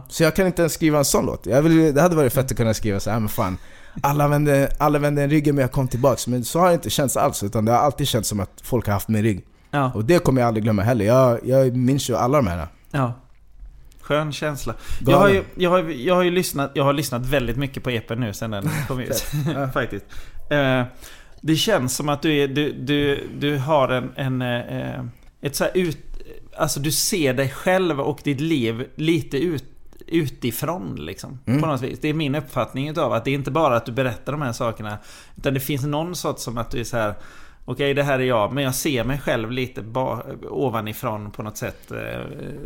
[0.09, 1.45] Så jag kan inte ens skriva en sån låt.
[1.45, 3.57] Jag vill, det hade varit fett att kunna skriva så här, men fan.
[4.01, 6.27] Alla vände, alla vände en ryggen men jag kom tillbaks.
[6.27, 7.43] Men så har det inte känts alls.
[7.43, 9.45] Utan det har alltid känts som att folk har haft min rygg.
[9.71, 9.91] Ja.
[9.95, 11.05] Och det kommer jag aldrig glömma heller.
[11.05, 12.67] Jag, jag minns ju alla de här.
[12.91, 13.13] ja.
[14.01, 14.75] Skön känsla.
[15.05, 17.89] Jag har, ju, jag, har, jag har ju lyssnat, jag har lyssnat väldigt mycket på
[17.89, 19.25] EPen nu sen den kom ut.
[19.73, 20.05] Faktiskt.
[20.49, 20.83] Eh,
[21.41, 25.03] det känns som att du, är, du, du, du har en, en eh,
[25.41, 25.97] ett så ut,
[26.57, 29.63] alltså du ser dig själv och ditt liv lite ut,
[30.07, 31.39] utifrån liksom.
[31.45, 31.61] Mm.
[31.61, 31.99] På något vis.
[32.01, 34.51] Det är min uppfattning utav att det är inte bara att du berättar de här
[34.53, 34.97] sakerna.
[35.37, 37.13] Utan det finns någon sorts som att du är så här.
[37.69, 41.57] Okej, det här är jag, men jag ser mig själv lite ba- ovanifrån på något
[41.57, 41.91] sätt.
[41.91, 41.97] eh,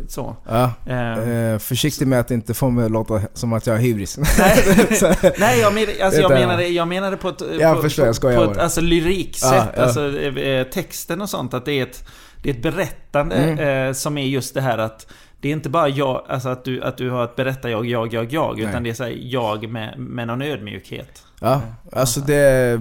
[0.08, 0.36] Så.
[0.48, 0.70] Ja.
[0.92, 4.18] Eh, försiktig med att inte få mig att låta som att jag har hybris.
[5.38, 7.42] Nej, jag, men, alltså, jag, menade, jag menade på ett...
[7.60, 9.82] Jag på, förstår, jag skojar på ett alltså, lyriksätt, Ja, ja.
[9.82, 11.54] alltså eh, texten och sånt.
[11.54, 12.04] Att det är ett,
[12.42, 13.88] det är ett berättande Mm.
[13.88, 15.06] eh, som är just det här att
[15.40, 18.12] det är inte bara jag, alltså att du, att du har ett berättar jag, jag,
[18.14, 18.60] jag, jag.
[18.60, 18.82] Utan Nej.
[18.82, 21.22] det är så här, jag med, med någon ödmjukhet.
[21.40, 21.60] Ja,
[21.92, 22.80] alltså det...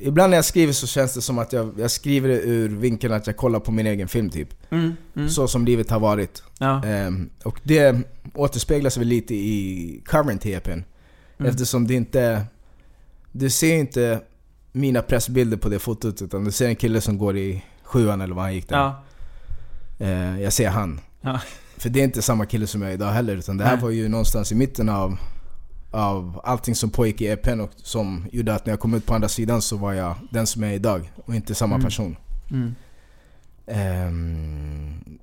[0.00, 3.14] Ibland när jag skriver så känns det som att jag, jag skriver det ur vinkeln
[3.14, 4.48] att jag kollar på min egen film typ.
[4.70, 6.42] Mm, mm, Så som livet har varit.
[6.58, 7.96] ja, Ehm, och det
[8.34, 10.70] återspeglas väl lite i covern till EPn.
[10.70, 10.84] Mm.
[11.38, 12.44] Eftersom det inte...
[13.32, 14.20] Du ser inte
[14.72, 18.34] mina pressbilder på det fotot utan du ser en kille som går i sjuan eller
[18.34, 18.76] vad han gick där.
[18.76, 19.02] ja,
[19.98, 21.00] Eh, jag ser han.
[21.20, 21.40] Ja.
[21.76, 23.82] För det är inte samma kille som jag är idag heller utan det här Nej.
[23.82, 25.16] var ju någonstans i mitten av,
[25.90, 29.14] av allting som pågick i EPn och som gjorde att när jag kom ut på
[29.14, 31.84] andra sidan så var jag den som jag är idag och inte samma Mm.
[31.84, 32.16] person.
[32.50, 32.74] mm,
[33.66, 35.18] Ehm,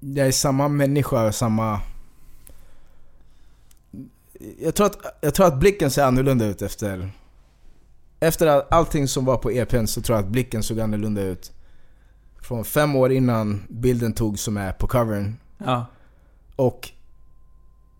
[0.00, 1.80] jag är samma människa, samma...
[4.60, 7.10] Jag tror, att, jag tror att blicken ser annorlunda ut efter...
[8.20, 11.52] Efter all- allting som var på EPn så tror jag att blicken såg annorlunda ut.
[12.42, 15.36] Från fem år innan bilden tog som är på covern.
[15.58, 15.86] ja,
[16.56, 16.88] Och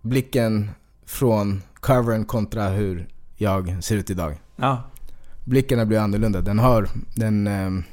[0.03, 0.71] blicken
[1.07, 4.41] från covern kontra hur jag ser ut idag.
[4.57, 4.83] ja,
[5.45, 6.41] Blicken har blivit annorlunda.
[6.41, 6.89] Den har...
[7.15, 7.47] Den...
[7.47, 7.85] ehm,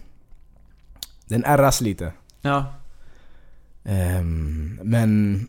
[1.25, 2.13] den ärras lite.
[2.41, 2.65] ja,
[3.83, 5.47] Ehm, men...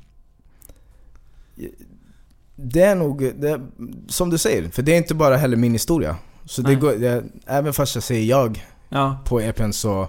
[2.57, 3.61] Det är nog, det,
[4.09, 6.17] som du säger, för det är inte bara heller min historia.
[6.49, 10.09] Så det går, det, även fast jag säger jag ja, på EPn så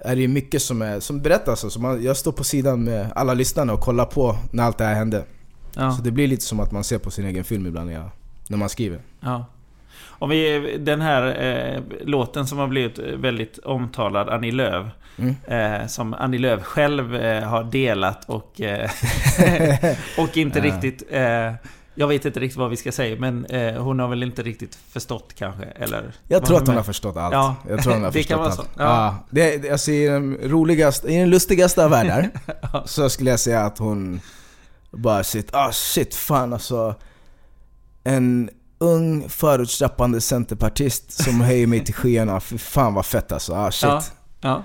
[0.00, 1.64] är det ju mycket som, är, som berättas.
[1.64, 4.84] Alltså man, jag står på sidan med alla lyssnarna och kollar på när allt det
[4.84, 5.24] här hände.
[5.74, 5.92] ja.
[5.92, 8.10] Så det blir lite som att man ser på sin egen film ibland när, jag,
[8.48, 9.00] när man skriver.
[9.20, 9.44] Ja.
[10.18, 14.86] Om vi, den här eh, låten som har blivit väldigt omtalad, Annie Lööf.
[15.18, 15.34] Mm.
[15.46, 18.90] Eh, som Annie Lööf själv eh, har delat och, eh,
[20.18, 20.64] och inte Ja.
[20.64, 21.02] riktigt...
[21.98, 24.78] Jag vet inte riktigt vad vi ska säga, men eh, hon har väl inte riktigt
[24.90, 26.12] förstått kanske, eller?
[26.28, 26.76] Jag tror att hon med?
[26.76, 27.32] har förstått allt.
[27.34, 28.56] Ja, Jag tror hon har det förstått kan vara allt.
[28.56, 28.64] så.
[28.76, 28.84] Ja.
[28.84, 29.26] Ja.
[29.30, 32.30] det, alltså, i, den roligaste, I den lustigaste av världar
[32.84, 34.20] så skulle jag säga att hon
[34.90, 36.94] bara shit, ah shit fan alltså.
[38.04, 42.40] En ung förutstappande centerpartist som höjer mig till skyarna.
[42.40, 43.54] Fy fan vad fett alltså.
[43.54, 43.88] Ah shit.
[43.88, 44.02] Ja,
[44.40, 44.62] ja,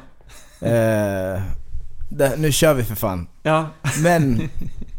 [0.67, 1.41] Eh,
[2.09, 3.27] det, nu kör vi för fan.
[3.43, 3.65] ja,
[4.03, 4.49] Men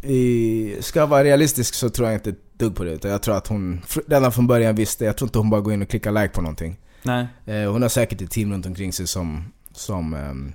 [0.03, 2.91] i, ska jag vara realistisk så tror jag inte ett dugg på det.
[2.93, 5.05] Utan jag tror att hon redan från början visste.
[5.05, 6.77] Jag tror inte hon bara går in och klickar like på någonting.
[7.03, 9.53] nej, Eh, hon har säkert ett team runt omkring sig som...
[9.73, 10.53] som ehm,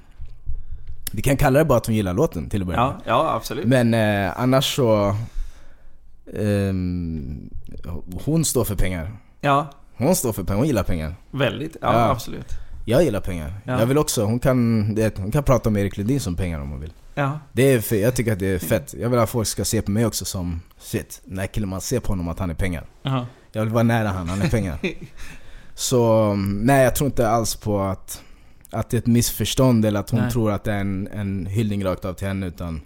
[1.12, 2.94] vi kan kalla det bara att hon gillar låten till att börja med.
[2.96, 3.66] ja, ja, absolut.
[3.68, 5.16] Men eh, annars så...
[6.34, 7.50] ehm,
[8.26, 9.12] hon står för pengar.
[9.42, 9.68] Ja,
[9.98, 11.16] Hon står för pengar, hon gillar pengar.
[11.32, 11.78] väldigt.
[11.82, 12.10] Ja, Ja.
[12.12, 12.48] absolut.
[12.90, 13.54] Jag gillar pengar.
[13.64, 13.80] Ja.
[13.80, 16.70] Jag vill också, hon kan, det, hon kan prata med Erik Ledin som pengar om
[16.70, 16.94] hon vill.
[17.16, 18.94] Ja, Det är, jag tycker att det är fett.
[19.00, 21.82] Jag vill att folk ska se på mig också som shit, den här killen man
[21.82, 22.86] ser på honom att han är pengar.
[23.04, 24.80] ja, Jag vill vara nära han, han är pengar.
[25.76, 28.22] Så nej, jag tror inte alls på att,
[28.72, 30.32] att det är ett missförstånd eller att hon Nej.
[30.32, 32.82] tror att det är en, en hyllning rakt av till henne utan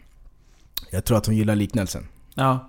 [0.91, 2.08] jag tror att hon gillar liknelsen.
[2.36, 2.68] ja.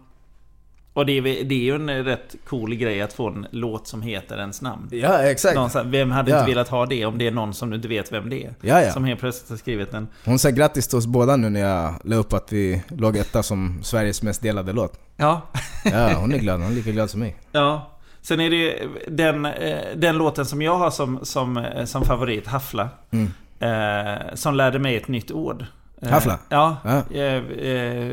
[0.95, 4.03] Och det är, det är ju en rätt cool grej att få en låt som
[4.03, 4.89] heter ens namn.
[4.91, 5.55] Ja, exakt.
[5.55, 6.39] Någon, vem hade Ja.
[6.39, 8.55] inte velat ha det om det är någon som du inte vet vem det är?
[8.61, 8.93] Ja, ja.
[8.93, 10.09] Som helt plötsligt har skrivit den.
[10.25, 13.43] Hon sa grattis till oss båda nu när jag la upp att vi låg etta
[13.43, 15.01] som Sveriges mest delade låt.
[15.17, 15.41] Ja.
[15.85, 16.61] Ja, hon är glad.
[16.61, 17.37] Hon är lika glad som mig.
[17.53, 17.89] ja.
[18.25, 22.05] Sen är det ju den, eh, den låten som jag har som, som, eh, som
[22.05, 22.89] favorit, Haffla.
[23.11, 23.29] Mm.
[23.61, 25.65] Eh, som lärde mig ett nytt ord.
[26.03, 26.39] Eh, Haffla?
[26.49, 26.77] Ja.
[26.85, 27.17] Ja.
[27.17, 28.11] Eh, eh,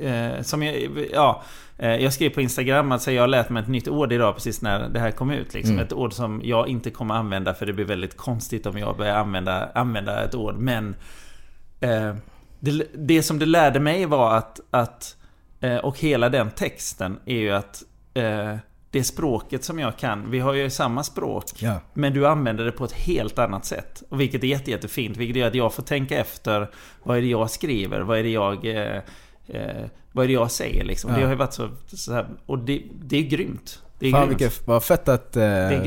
[0.00, 1.42] eh, som jag, ja.
[1.82, 4.62] Eh, Jag skrev på Instagram att jag har lärt mig ett nytt ord idag precis
[4.62, 5.54] när det här kom ut.
[5.54, 5.72] Liksom.
[5.72, 5.86] Mm.
[5.86, 9.16] Ett ord som jag inte kommer använda för det blir väldigt konstigt om jag börjar
[9.16, 10.54] använda, använda ett ord.
[10.54, 10.94] Men
[11.80, 12.14] eh,
[12.60, 15.16] det, det som det lärde mig var att, att
[15.60, 17.82] eh, och hela den texten är ju att
[18.14, 18.56] eh,
[18.90, 21.44] det språket som jag kan, vi har ju samma språk.
[21.58, 21.80] Ja.
[21.94, 24.02] Men du använder det på ett helt annat sätt.
[24.08, 25.16] Och vilket är jätte, jättefint.
[25.16, 26.70] Vilket gör att jag får tänka efter.
[27.02, 28.00] Vad är det jag skriver?
[28.00, 28.64] Vad är det jag...
[29.54, 31.10] Eh, eh, vad är det jag säger liksom?
[31.10, 31.16] Ja.
[31.16, 33.82] Det har ju varit så, så här, Och det, det är grymt.
[33.98, 34.40] Det är Fan grymt.
[34.40, 35.42] vilket, vad fett att eh,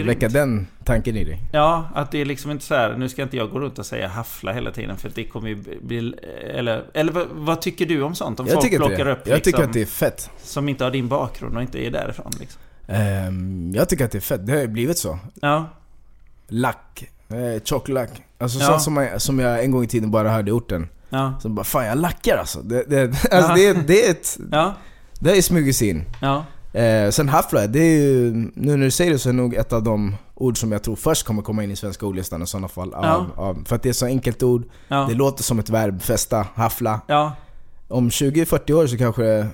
[0.05, 1.39] väcka den tanken i dig.
[1.53, 2.97] Ja, att det är liksom inte så här.
[2.97, 4.97] Nu ska inte jag gå runt och säga haffla hela tiden.
[4.97, 6.13] För det kommer ju bli...
[6.53, 8.39] Eller, eller vad, vad tycker du om sånt?
[8.39, 10.29] Om Jag folk plockar det, upp jag liksom, tycker att det är fett.
[10.41, 12.61] Som inte har din bakgrund och inte är därifrån liksom.
[12.87, 14.45] Ehm, jag tycker att det är fett.
[14.45, 15.19] Det har ju blivit så.
[15.41, 15.69] Ja,
[16.47, 17.09] Lack.
[17.29, 18.09] Eh, tjocklack.
[18.37, 18.65] Alltså Ja.
[18.65, 20.89] sånt som, man, som jag en gång i tiden bara hörde i orten.
[21.13, 22.59] Ja, Så bara fan jag lackar alltså.
[22.61, 24.37] Det, det, alltså det, det är ett...
[24.51, 24.73] ja,
[25.19, 26.03] Det har ju smugit in.
[26.21, 26.45] ja.
[26.79, 28.31] Eh, sen haffla, det är ju...
[28.33, 30.83] Nu när du säger det så är det nog ett av de ord som jag
[30.83, 32.93] tror först kommer komma in i svenska ordlistan i sådana fall.
[32.93, 33.27] Av, Ja.
[33.43, 34.63] av, för att det är så enkelt ord.
[34.87, 35.05] ja.
[35.09, 37.01] Det låter som ett verb, festa, haffla.
[37.07, 37.31] ja.
[37.87, 39.47] Om 20-40 år så kanske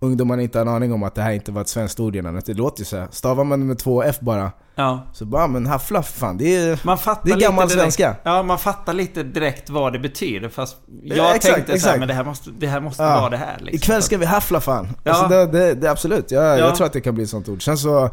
[0.00, 2.40] ungdomarna inte har en aning om att det här inte var ett svenskt ord innan.
[2.46, 3.08] Det låter ju så här.
[3.10, 5.06] Stavar man med två F bara, ja.
[5.12, 6.80] så bara men haffla för fan, det är...
[6.84, 8.16] Man Det är gammal direkt- svenska.
[8.22, 10.48] Ja, man fattar lite direkt vad det betyder.
[10.48, 11.98] Fast jag Ja, exakt, tänkte så här, exakt.
[11.98, 13.20] men det här måste, det här måste Ja.
[13.20, 13.58] vara det här.
[13.60, 13.74] Liksom.
[13.76, 14.88] Ikväll ska vi haffla fan.
[15.04, 15.12] Ja.
[15.12, 16.56] Alltså det, det, det, absolut, jag, Ja.
[16.58, 17.64] jag tror att det kan bli ett sånt ord.
[17.64, 18.10] Sen så...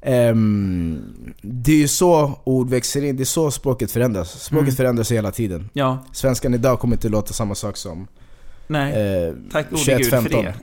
[0.00, 1.00] ehm,
[1.42, 4.30] det är ju så ord växer in, det är så språket förändras.
[4.44, 4.76] Språket Mm.
[4.76, 5.70] förändras hela tiden.
[5.72, 8.06] Ja, Svenskan idag kommer inte låta samma sak som
[8.68, 8.92] nej.
[9.26, 10.28] eh, Tack gode gud för 21-15.
[10.42, 10.54] det.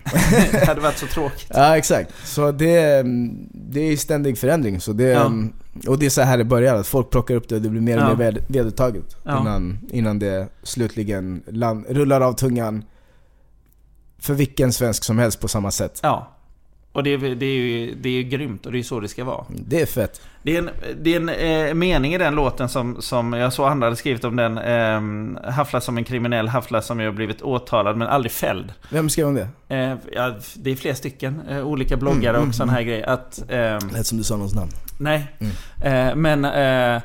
[0.51, 1.47] det hade varit så tråkigt.
[1.53, 2.11] Ja exakt.
[2.27, 4.79] Så det, mm, det är ständig förändring.
[4.81, 5.25] Så det, Ja.
[5.25, 5.53] mm,
[5.87, 7.81] Och det är så här det börjar, att folk plockar upp det och det blir
[7.81, 8.15] mer och Ja.
[8.15, 9.15] mer ved- vedertaget.
[9.23, 9.41] Ja.
[9.41, 12.83] Innan, innan det slutligen land, rullar av tungan
[14.19, 15.99] för vilken svensk som helst på samma sätt.
[16.03, 16.34] Ja.
[16.95, 19.07] Och det är, det, är ju, det är ju grymt och det är så det
[19.07, 19.45] ska vara.
[19.49, 20.21] Det är fett.
[20.43, 20.69] Det är en,
[21.01, 24.23] det är en eh, mening i den låten som, som jag såg andra hade skrivit
[24.23, 24.57] om den.
[24.57, 28.73] Eh, haffla som en kriminell, haffla som har blivit åtalad men aldrig fälld.
[28.89, 29.47] Vem skrev om det?
[29.75, 33.09] Eh, ja, det är flera stycken eh, olika bloggare Mm, och sådana här grejer.
[33.09, 34.71] Att, ehm, Lät som du sa någons namn.
[34.99, 35.27] Nej.
[35.39, 36.09] Mm.
[36.09, 37.01] Eh, men eh,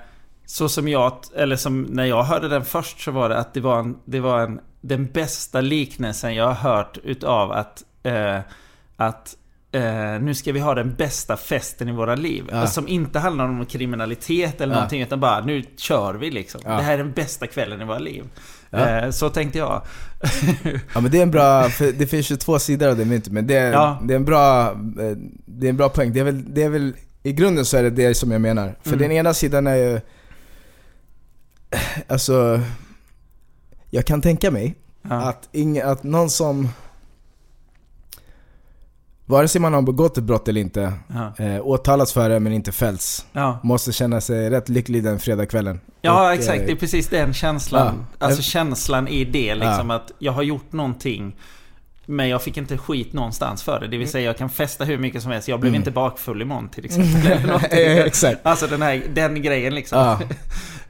[0.47, 3.61] så som jag, eller som när jag hörde den först så var det att det
[3.61, 8.38] var, en, det var en, den bästa liknelsen jag har hört utav att, eh,
[8.97, 9.36] att
[9.73, 12.45] eh, nu ska vi ha den bästa festen i våra liv.
[12.51, 12.57] Ja.
[12.57, 14.79] Alltså, som inte handlar om kriminalitet eller Ja.
[14.79, 16.61] någonting utan bara nu kör vi liksom.
[16.64, 16.71] Ja.
[16.71, 18.25] Det här är den bästa kvällen i våra liv.
[18.71, 18.89] Ja.
[18.89, 19.83] Eh, så tänkte jag.
[20.95, 21.68] Ja men det är en bra,
[21.99, 24.71] det finns ju två sidor av det myntet men det är, det är en bra,
[24.71, 25.16] eh,
[25.47, 26.12] det är en bra poäng.
[26.12, 26.93] Det är väl, det är väl,
[27.23, 28.75] i grunden så är det det som jag menar.
[28.83, 28.99] För Mm.
[28.99, 30.01] den ena sidan är ju,
[32.09, 32.61] alltså,
[33.91, 36.68] jag kan tänka mig att, ing, att någon som,
[39.31, 41.45] vare sig man har begått ett brott eller inte, Ja.
[41.45, 43.59] eh, åtalas för det men inte fällts, Ja.
[43.62, 45.81] måste känna sig rätt lycklig den fredagskvällen.
[46.03, 46.61] Ja, Och, exakt.
[46.61, 48.05] eh, Det är precis den känslan.
[48.18, 48.26] Ja.
[48.26, 51.37] Alltså känslan i det liksom att jag har gjort någonting
[52.07, 53.88] men jag fick inte skit någonstans för det.
[53.88, 55.48] Det vill säga jag kan festa hur mycket som helst.
[55.48, 55.80] Jag blev Mm.
[55.80, 57.51] inte bakfull imorgon till exempel.
[57.70, 58.40] Exakt.
[58.42, 59.98] Alltså den, här, den grejen liksom.
[59.98, 60.20] Ja.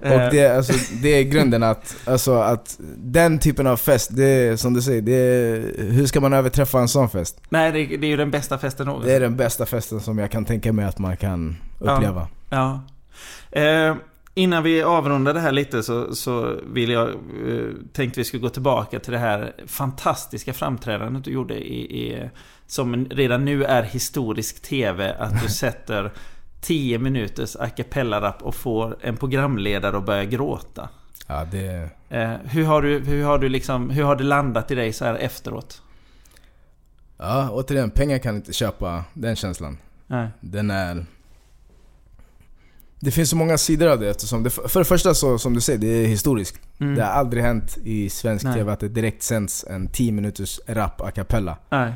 [0.03, 4.25] Eh, Och det, alltså, det är grunden att, alltså, att den typen av fest, det
[4.25, 7.41] är som du säger, det är, hur ska man överträffa en sån fest?
[7.49, 9.09] Nej, det, det är ju den bästa festen någonsin.
[9.11, 12.29] Det är den bästa festen som jag kan tänka mig att man kan uppleva.
[12.51, 12.83] Ja.
[13.53, 13.95] Eh,
[14.35, 18.49] innan vi avrundar det här lite så, så vill jag, eh, tänkte vi skulle gå
[18.49, 22.31] tillbaka till det här fantastiska framträdandet du gjorde i, i
[22.67, 25.15] som redan nu är historisk TV.
[25.19, 26.13] Att du sätter
[26.61, 30.89] 10 minuters a cappella-rap och får en programledare att börja gråta.
[31.27, 34.75] Ja, det, Eh, hur, har du, hur, har du liksom, hur har det landat i
[34.75, 35.83] dig så här efteråt?
[37.17, 39.79] ja, återigen, pengar kan inte köpa den känslan.
[40.07, 40.29] Nej.
[40.41, 41.07] Den är...
[43.03, 45.61] Det finns så många sidor av det eftersom det, för det första så, som du
[45.61, 46.61] säger, det är historiskt.
[46.81, 46.95] Mm.
[46.95, 48.55] Det har aldrig hänt i svensk Nej.
[48.55, 51.57] TV att det direkt sänds en 10 minuters rap a cappella.
[51.71, 51.95] Nej.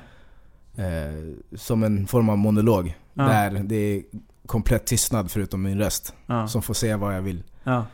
[0.77, 2.95] Eh, som en form av monolog.
[3.15, 3.23] Ja.
[3.23, 4.03] Där det är
[4.47, 6.15] komplett tystnad förutom min röst.
[6.27, 6.49] Ja.
[6.49, 7.43] Som får säga vad jag vill.
[7.65, 7.87] Ja.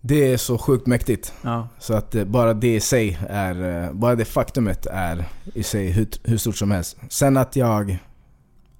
[0.00, 1.32] Det är så sjukt mäktigt.
[1.78, 5.90] Så att eh, bara det i sig är, eh, bara det faktumet är i sig
[5.90, 6.96] hur, hur stort som helst.
[7.08, 7.98] Sen att jag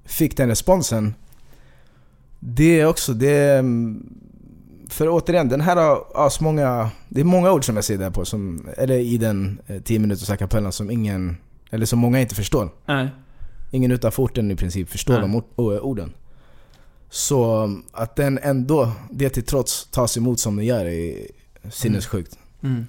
[0.05, 1.15] fick den responsen.
[2.41, 4.07] Det är också, det är, mm,
[4.89, 8.25] För återigen, den här har asmånga, det är många ord som jag ser där på,
[8.25, 11.37] som, eller i den eh, 10 minuters a cappella som ingen,
[11.71, 12.71] eller som många inte förstår.
[12.87, 13.09] Nej.
[13.71, 15.23] Ingen utanför orten i princip förstår Nej.
[15.23, 15.43] de
[15.83, 16.13] orden.
[17.11, 21.27] Så att den ändå, det till trots, tas emot som den gör är
[21.71, 22.39] sinnessjukt.
[22.63, 22.87] Mm.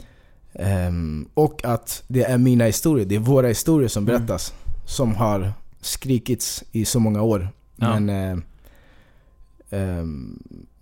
[0.53, 4.15] Ehm, och att det är mina historier, det är våra historier som Mm.
[4.15, 4.53] berättas.
[4.85, 7.49] Som har skrikits i så många år.
[7.75, 7.99] Ja.
[7.99, 8.43] Men eh, ehm,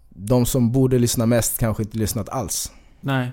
[0.09, 2.71] de som borde lyssna mest kanske inte lyssnat alls.
[3.01, 3.31] Nej.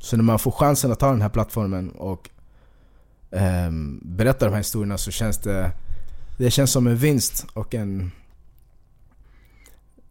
[0.00, 2.30] Så när man får chansen att ta den här plattformen och
[3.30, 5.70] ehm, berätta de här historierna så känns det...
[6.38, 8.12] Det känns som en vinst och en...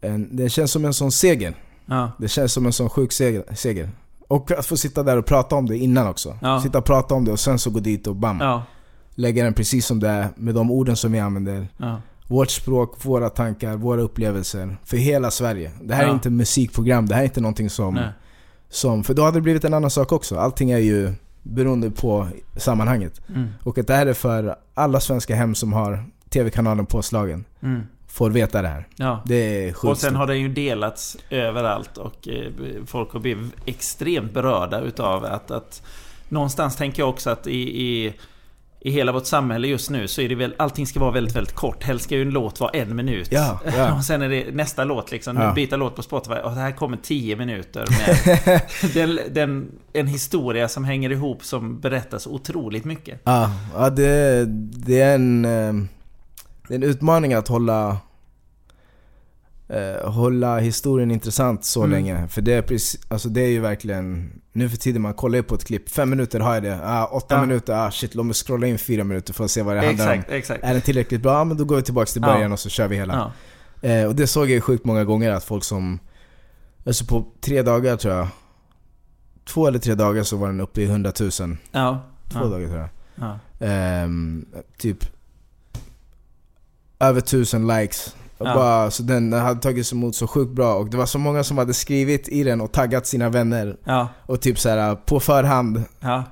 [0.02, 1.56] en det känns som en sån seger.
[1.86, 2.12] Ja.
[2.20, 3.44] Det känns som en sån sjuk seger.
[3.56, 3.90] seger.
[4.28, 6.38] Och att få sitta där och prata om det innan också.
[6.42, 6.62] Ja.
[6.62, 8.40] Sitta och prata om det och sen så gå dit och bam.
[8.40, 8.64] Ja.
[9.16, 11.68] Lägga den precis som det är med de orden som vi använder.
[11.78, 12.02] Ja.
[12.32, 14.78] Vårt språk, våra tankar, våra upplevelser.
[14.86, 15.72] För hela Sverige.
[15.82, 16.10] Det här Ja.
[16.10, 17.94] är inte musikprogram, det här är inte någonting som...
[17.94, 18.10] Nej.
[18.70, 20.38] som för då hade det blivit en annan sak också.
[20.38, 21.14] Allting är ju
[21.44, 22.28] beroende på
[22.58, 23.22] sammanhanget.
[23.30, 23.48] Mm.
[23.64, 27.46] Och att det här är för alla svenska hem som har TV-kanalen påslagen.
[27.62, 27.82] Mm.
[28.08, 28.88] Får veta det här.
[28.96, 29.22] Ja.
[29.26, 32.52] Det är sjukt Och sen har den ju delats överallt och eh,
[32.86, 35.84] folk har blivit extremt berörda utav att, att
[36.30, 38.14] någonstans tänker jag också att i, i,
[38.84, 41.56] i hela vårt samhälle just nu så är det väl allting ska vara väldigt, väldigt
[41.56, 41.84] kort.
[41.84, 43.28] Helst ska ju en låt vara en minut.
[43.32, 43.96] Ja, ja.
[43.98, 45.38] Och sen är det nästa låt liksom.
[45.38, 45.54] Ja.
[45.54, 48.62] Byter låt på Spotify och det här kommer tio minuter med
[48.94, 53.22] den, den, en historia som hänger ihop som berättas otroligt mycket.
[53.24, 54.46] Ja, ja det,
[54.86, 55.74] det, är en, eh,
[56.68, 57.98] det är en utmaning att hålla
[59.72, 61.92] eh, Hålla historien intressant så Mm.
[61.92, 62.28] länge.
[62.28, 65.44] För det är, precis, alltså det är ju verkligen Nu för tiden man kollar ju
[65.44, 67.42] på ett klipp, fem minuter har jag det, ah, åtta Ja.
[67.46, 70.12] minuter, ah shit låt mig scrolla in fyra minuter för att se vad det handlar
[70.14, 70.36] Exakt, om.
[70.36, 70.64] exakt.
[70.64, 71.32] Är den tillräckligt bra?
[71.34, 72.34] Ja men då går vi tillbaka till Ja.
[72.34, 73.32] början och så kör vi hela.
[73.82, 73.90] Ja.
[73.90, 76.00] Eh, och det såg jag ju sjukt många gånger att folk som
[76.86, 78.28] Alltså på tre dagar tror jag
[79.46, 82.02] Två eller tre dagar så var den uppe i 100 000 Två Ja.
[82.34, 82.40] ja.
[82.40, 83.40] dagar tror jag Ja.
[83.66, 84.46] Ehm,
[84.78, 84.98] typ
[87.00, 88.16] över tusen likes.
[88.42, 88.54] Och Ja.
[88.56, 91.58] Bara, så den hade tagits emot så sjukt bra och det var så många som
[91.58, 93.78] hade skrivit i den och taggat sina vänner.
[93.84, 94.08] Ja.
[94.26, 96.24] Och typ så här på förhand, Ja.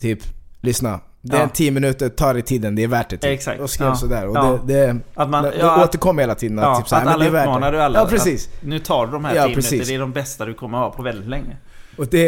[0.00, 0.18] typ
[0.60, 1.00] lyssna.
[1.24, 1.48] Det är Ja.
[1.54, 3.16] 10 minuter, ta dig tiden, det är värt det.
[3.16, 3.30] Typ.
[3.30, 3.60] Exakt.
[3.60, 4.26] Och skrev sådär.
[4.28, 5.42] Och det, det, Att man...
[5.44, 6.58] det, återkom hela tiden.
[6.58, 7.98] Att typ så här, att alla uppmanar du alla.
[7.98, 8.46] Ja precis.
[8.46, 9.72] Att nu tar du de här Ja, tio precis.
[9.72, 11.56] minuter, det är de bästa du kommer ha på väldigt länge.
[11.98, 12.18] Och det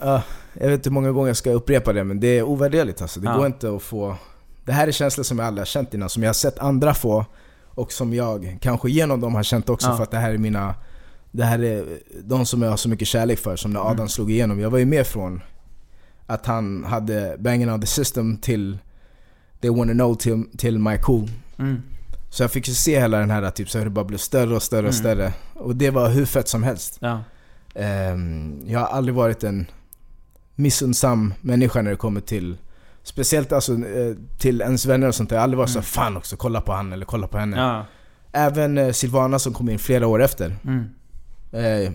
[0.00, 3.02] ja, jag vet inte hur många gånger jag ska upprepa det men det är ovärderligt
[3.02, 3.20] alltså.
[3.20, 4.16] Det går inte att få...
[4.64, 6.94] Det här är känslor som jag aldrig har känt innan, som jag har sett andra
[6.94, 7.24] få
[7.74, 9.96] och som jag kanske genom dem har känt också Ja.
[9.96, 10.74] för att det här är mina...
[11.30, 11.84] Det här är
[12.24, 14.08] de som jag har så mycket kärlek för, som när Adam Mm.
[14.08, 14.60] slog igenom.
[14.60, 15.40] Jag var ju med från
[16.26, 18.78] att han hade Banging on the system till
[19.60, 21.30] They wanna know till, till My Cool.
[21.58, 21.82] Mm.
[22.30, 24.54] Så jag fick ju se hela den här typ så hur det bara blev större
[24.56, 25.00] och större och Mm.
[25.00, 25.32] större.
[25.54, 26.96] Och det var hur fett som helst.
[27.00, 27.20] Ja.
[27.74, 29.66] Ehm, jag har aldrig varit en
[30.54, 32.56] missunnsam människa när det kommer till
[33.06, 35.36] Speciellt alltså eh, till ens vänner och sånt där.
[35.36, 35.84] Jag har aldrig varit så Mm.
[35.84, 37.56] fan också, kolla på han eller kolla på henne.
[37.56, 37.86] Ja.
[38.32, 40.56] Även eh, Silvana som kom in flera år efter.
[40.64, 40.84] Mm.
[41.52, 41.92] Eh,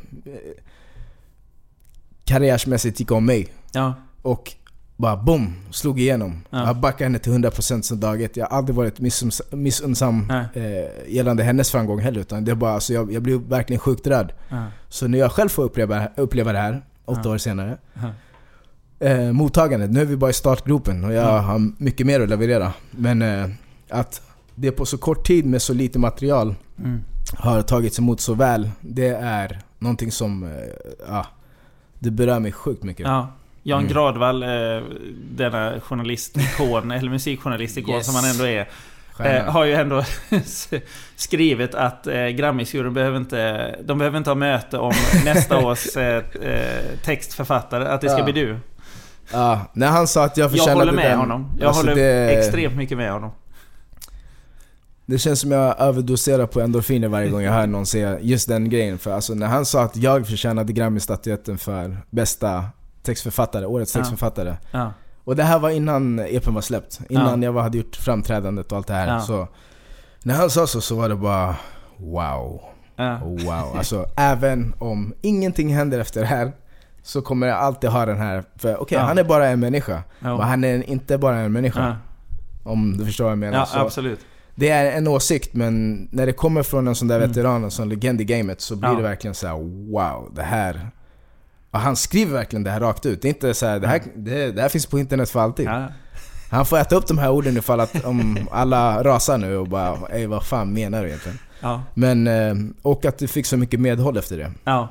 [2.25, 3.47] karriärsmässigt gick om mig.
[3.71, 3.93] Ja.
[4.21, 4.51] Och
[4.97, 6.41] bara boom, slog igenom.
[6.49, 6.65] Ja.
[6.65, 8.37] Jag backade henne till 100% som dag ett.
[8.37, 10.63] Jag har aldrig varit missunns- missunnsam eh,
[11.13, 12.19] gällande hennes framgång heller.
[12.21, 14.31] Utan det är bara, alltså, jag, jag blev verkligen sjukt rädd.
[14.49, 14.65] Ja.
[14.89, 17.77] Så när jag själv får uppleva, uppleva det här, åtta år senare.
[18.99, 21.37] Eh, mottagandet, nu är vi bara i startgropen och jag Ja.
[21.37, 22.73] har mycket mer att leverera.
[22.91, 23.49] Men eh,
[23.89, 24.21] att
[24.55, 27.01] det på så kort tid med så lite material Mm.
[27.37, 30.49] har tagits emot så väl, det är någonting som, eh,
[31.07, 31.25] ja,
[31.99, 33.05] det berör mig sjukt mycket.
[33.05, 33.27] ja.
[33.63, 33.93] Jan Mm.
[33.93, 34.49] Gradvall, eh,
[35.31, 38.05] denna journalistikon, eller musikjournalistikon Yes.
[38.05, 38.69] som han ändå är.
[39.19, 40.03] Eh, har ju ändå
[41.15, 44.93] skrivit att eh, Grammisjuryn behöver inte, de behöver inte ha möte om
[45.25, 46.23] nästa års eh,
[47.05, 48.23] textförfattare, att det ska Ja.
[48.23, 48.57] bli du.
[49.33, 51.51] Ja, när han sa att jag Jag förtjänade håller med den, honom.
[51.59, 53.31] Jag alltså håller det, extremt mycket med honom.
[55.05, 58.69] Det känns som jag överdoserar på endorfiner varje gång jag hör någon säga just den
[58.69, 58.97] grejen.
[58.97, 62.65] För alltså när han sa att jag förtjänade Grammy-statyetten för bästa
[63.03, 64.01] textförfattare, årets Ja.
[64.03, 64.57] textfattare.
[64.71, 64.93] Ja.
[65.23, 66.99] Och det här var innan EPn var släppt.
[67.09, 67.53] Innan Ja.
[67.53, 69.19] jag hade gjort framträdandet och allt det här.
[69.19, 69.47] Så
[70.23, 71.55] när han sa så, så var det bara
[71.97, 72.61] wow.
[73.21, 73.77] Wow.
[73.77, 76.51] Alltså även om ingenting händer efter det här
[77.09, 78.43] så kommer jag alltid ha den här.
[78.57, 79.03] För okej, Ja.
[79.03, 80.03] han är bara en människa.
[80.19, 80.37] Jo.
[80.37, 81.87] Men han är inte bara en människa.
[82.63, 82.71] Ja.
[82.71, 83.57] Om du förstår vad jag menar.
[83.59, 84.19] Ja, så absolut.
[84.55, 87.29] det är en åsikt men när det kommer från en sån där Mm.
[87.29, 88.95] veteran, en sån legend i gamet så blir Ja.
[88.95, 89.53] det verkligen så här:
[89.91, 90.89] wow, det här...
[91.71, 93.21] Och han skriver verkligen det här rakt ut.
[93.21, 95.65] Det är inte så här, det, här, det, det här finns på internet för alltid.
[95.67, 95.87] Ja.
[96.51, 99.97] Han får äta upp de här orden ifall att om alla rasar nu och bara
[100.11, 101.37] Ey vad fan menar du egentligen?
[101.61, 101.83] Ja.
[101.93, 104.51] Men, eh, och att du fick så mycket medhåll efter det.
[104.63, 104.87] ja.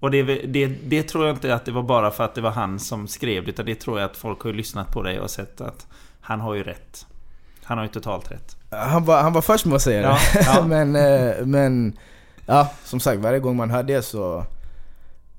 [0.00, 2.50] Och det, det, det tror jag inte att det var bara för att det var
[2.50, 5.30] han som skrev det, utan det tror jag att folk har lyssnat på dig och
[5.30, 5.86] sett att
[6.20, 7.06] han har ju rätt.
[7.62, 8.56] Han har ju totalt rätt.
[8.70, 10.06] Han var, han var först med att säga det.
[10.06, 10.18] Ja,
[10.54, 10.64] ja.
[10.66, 11.98] men, eh, men,
[12.46, 14.44] ja som sagt varje gång man hör det så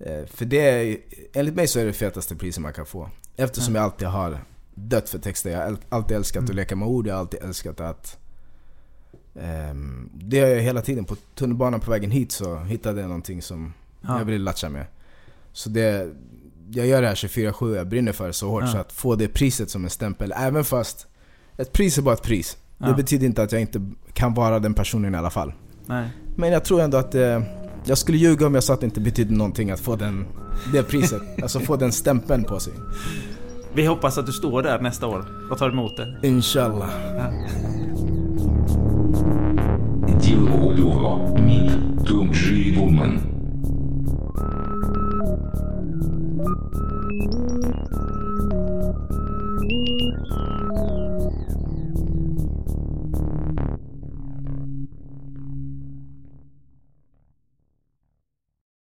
[0.05, 0.97] Eh, för det är,
[1.33, 3.09] enligt mig så är det fetaste priset man kan få.
[3.35, 4.37] Eftersom jag alltid har
[4.73, 5.49] dött för texter.
[5.51, 6.49] Jag har alltid älskat Mm.
[6.49, 8.17] att leka med ord, jag har alltid älskat att...
[9.39, 11.05] ehm, det gör jag hela tiden.
[11.05, 14.17] På tunnelbanan på vägen hit så hittade jag någonting som Ja.
[14.17, 14.85] Jag vill latcha med.
[15.53, 16.09] Så det,
[16.71, 18.63] jag gör det här 24-7, jag brinner för det så hårt.
[18.63, 18.71] Ja.
[18.71, 21.07] Så att få det priset som en stämpel, även fast
[21.57, 22.57] ett pris är bara ett pris.
[22.77, 22.87] Ja.
[22.87, 25.53] Det betyder inte att jag inte kan vara den personen i alla fall.
[25.85, 26.09] Nej.
[26.35, 27.41] Men jag tror ändå att eh,
[27.85, 30.25] jag skulle ljuga om jag sa att det inte betydde någonting att få den,
[30.73, 31.21] det priset.
[31.41, 32.73] alltså få den stämpeln på sig.
[33.73, 36.19] Vi hoppas att du står där nästa år och tar emot det.
[36.23, 36.89] Inshallah.
[37.17, 37.31] Ja.